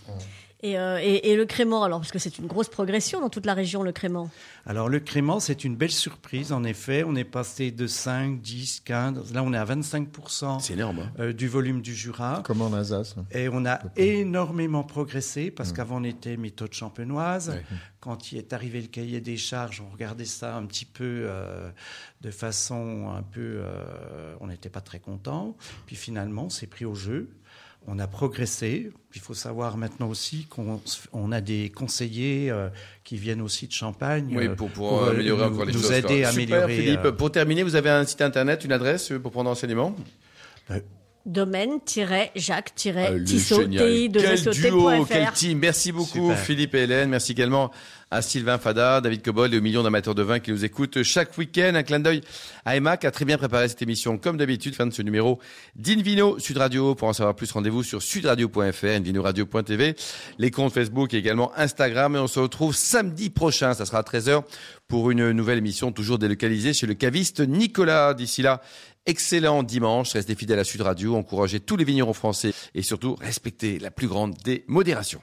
Et, 0.65 0.79
euh, 0.79 0.97
et, 0.99 1.29
et 1.31 1.35
le 1.35 1.45
crément, 1.45 1.83
alors, 1.83 1.99
parce 1.99 2.11
que 2.11 2.17
c'est 2.17 2.39
une 2.39 2.47
grosse 2.47 2.69
progression 2.69 3.21
dans 3.21 3.29
toute 3.29 3.45
la 3.45 3.53
région, 3.53 3.83
le 3.83 3.91
crément. 3.91 4.31
Alors, 4.65 4.89
le 4.89 4.99
crément, 4.99 5.39
c'est 5.39 5.63
une 5.63 5.75
belle 5.75 5.91
surprise. 5.91 6.51
En 6.51 6.63
effet, 6.63 7.03
on 7.05 7.15
est 7.15 7.23
passé 7.23 7.69
de 7.69 7.85
5, 7.85 8.41
10, 8.41 8.81
15. 8.83 9.31
Là, 9.33 9.43
on 9.43 9.53
est 9.53 9.57
à 9.57 9.65
25% 9.65 10.59
C'est 10.59 10.73
énorme. 10.73 10.99
hein. 11.01 11.11
euh, 11.19 11.33
du 11.33 11.47
volume 11.47 11.81
du 11.81 11.93
Jura. 11.93 12.41
Comme 12.43 12.61
en 12.63 12.73
Alsace. 12.73 13.13
hein. 13.17 13.25
Et 13.31 13.47
on 13.47 13.63
a 13.65 13.79
énormément 13.95 14.83
progressé 14.83 15.51
parce 15.51 15.71
qu'avant 15.71 15.97
on 16.01 16.03
était 16.03 16.35
méthode 16.37 16.73
champenoise. 16.73 17.49
Ouais. 17.49 17.63
Quand 17.99 18.31
il 18.31 18.37
est 18.39 18.53
arrivé 18.53 18.81
le 18.81 18.87
cahier 18.87 19.21
des 19.21 19.37
charges, 19.37 19.81
on 19.87 19.91
regardait 19.91 20.25
ça 20.25 20.55
un 20.55 20.65
petit 20.65 20.85
peu 20.85 21.03
euh, 21.27 21.69
de 22.21 22.31
façon 22.31 23.11
un 23.15 23.21
peu. 23.23 23.57
euh, 23.59 24.35
on 24.39 24.47
n'était 24.47 24.69
pas 24.69 24.81
très 24.81 24.99
content. 24.99 25.55
Puis 25.85 25.95
finalement, 25.95 26.45
on 26.45 26.49
s'est 26.49 26.67
pris 26.67 26.85
au 26.85 26.95
jeu. 26.95 27.29
On 27.87 27.99
a 27.99 28.07
progressé. 28.07 28.91
Il 29.13 29.21
faut 29.21 29.33
savoir 29.35 29.77
maintenant 29.77 30.09
aussi 30.09 30.47
qu'on 30.47 31.31
a 31.31 31.41
des 31.41 31.69
conseillers 31.69 32.49
euh, 32.49 32.69
qui 33.03 33.17
viennent 33.17 33.41
aussi 33.41 33.67
de 33.67 33.71
Champagne 33.73 34.33
Oui, 34.35 34.47
euh, 34.47 34.55
pour 34.55 34.69
pouvoir 34.69 35.03
euh, 35.03 35.11
améliorer 35.11 35.45
nous, 35.47 35.53
encore 35.53 35.65
les 35.65 35.73
nous 35.73 35.81
choses. 35.81 35.91
aider 35.91 36.23
à 36.23 36.31
Super, 36.31 36.63
améliorer. 36.63 36.75
Philippe, 36.75 37.05
euh, 37.05 37.11
pour 37.11 37.31
terminer, 37.31 37.63
vous 37.63 37.75
avez 37.75 37.91
un 37.91 38.03
site 38.05 38.21
internet, 38.21 38.65
une 38.65 38.71
adresse 38.71 39.13
pour 39.21 39.31
prendre 39.31 39.49
renseignement 39.49 39.95
domaine-jacques-tissot, 41.25 42.97
Ah, 42.97 43.07
Quel 43.09 43.23
duo, 43.23 45.05
quel 45.07 45.27
TI2SOT.fr. 45.27 45.33
team. 45.33 45.59
Merci 45.59 45.91
beaucoup 45.91 46.29
Super. 46.29 46.39
Philippe 46.39 46.75
et 46.75 46.83
Hélène. 46.83 47.09
Merci 47.09 47.31
également 47.33 47.71
à 48.11 48.21
Sylvain 48.21 48.57
Fada, 48.59 49.01
David 49.01 49.23
Cobol 49.23 49.53
et 49.53 49.57
aux 49.57 49.61
millions 49.61 49.81
d'amateurs 49.83 50.13
de 50.15 50.21
vin 50.21 50.39
qui 50.39 50.51
nous 50.51 50.63
écoutent 50.63 51.01
chaque 51.03 51.37
week-end. 51.37 51.71
Un 51.75 51.83
clin 51.83 51.99
d'œil 51.99 52.21
à 52.63 52.75
Emma 52.75 52.97
qui 52.97 53.07
a 53.07 53.11
très 53.11 53.25
bien 53.25 53.37
préparé 53.37 53.67
cette 53.67 53.81
émission 53.81 54.17
comme 54.17 54.37
d'habitude. 54.37 54.75
Fin 54.75 54.85
de 54.85 54.93
ce 54.93 55.01
numéro 55.01 55.39
d'Invino 55.75 56.37
Sud 56.39 56.57
Radio. 56.57 56.95
Pour 56.95 57.07
en 57.07 57.13
savoir 57.13 57.35
plus, 57.35 57.51
rendez-vous 57.51 57.83
sur 57.83 58.01
sudradio.fr, 58.01 58.85
invinoradio.tv, 58.85 59.95
les 60.37 60.51
comptes 60.51 60.73
Facebook 60.73 61.13
et 61.13 61.17
également 61.17 61.51
Instagram. 61.57 62.15
Et 62.15 62.19
on 62.19 62.27
se 62.27 62.39
retrouve 62.39 62.75
samedi 62.75 63.29
prochain. 63.29 63.73
Ça 63.73 63.85
sera 63.85 63.99
à 63.99 64.03
13h 64.03 64.43
pour 64.87 65.09
une 65.09 65.31
nouvelle 65.31 65.57
émission 65.57 65.91
toujours 65.91 66.19
délocalisée 66.19 66.73
chez 66.73 66.85
le 66.87 66.93
caviste 66.93 67.39
Nicolas. 67.41 68.13
D'ici 68.13 68.43
là, 68.43 68.61
excellent 69.05 69.63
dimanche. 69.63 70.13
Restez 70.13 70.35
fidèles 70.35 70.59
à 70.59 70.63
Sud 70.63 70.81
Radio. 70.81 71.15
Encouragez 71.15 71.59
tous 71.59 71.77
les 71.77 71.83
vignerons 71.83 72.13
français 72.13 72.53
et 72.73 72.81
surtout 72.81 73.15
respectez 73.15 73.79
la 73.79 73.91
plus 73.91 74.07
grande 74.07 74.35
des 74.43 74.65
modérations. 74.67 75.21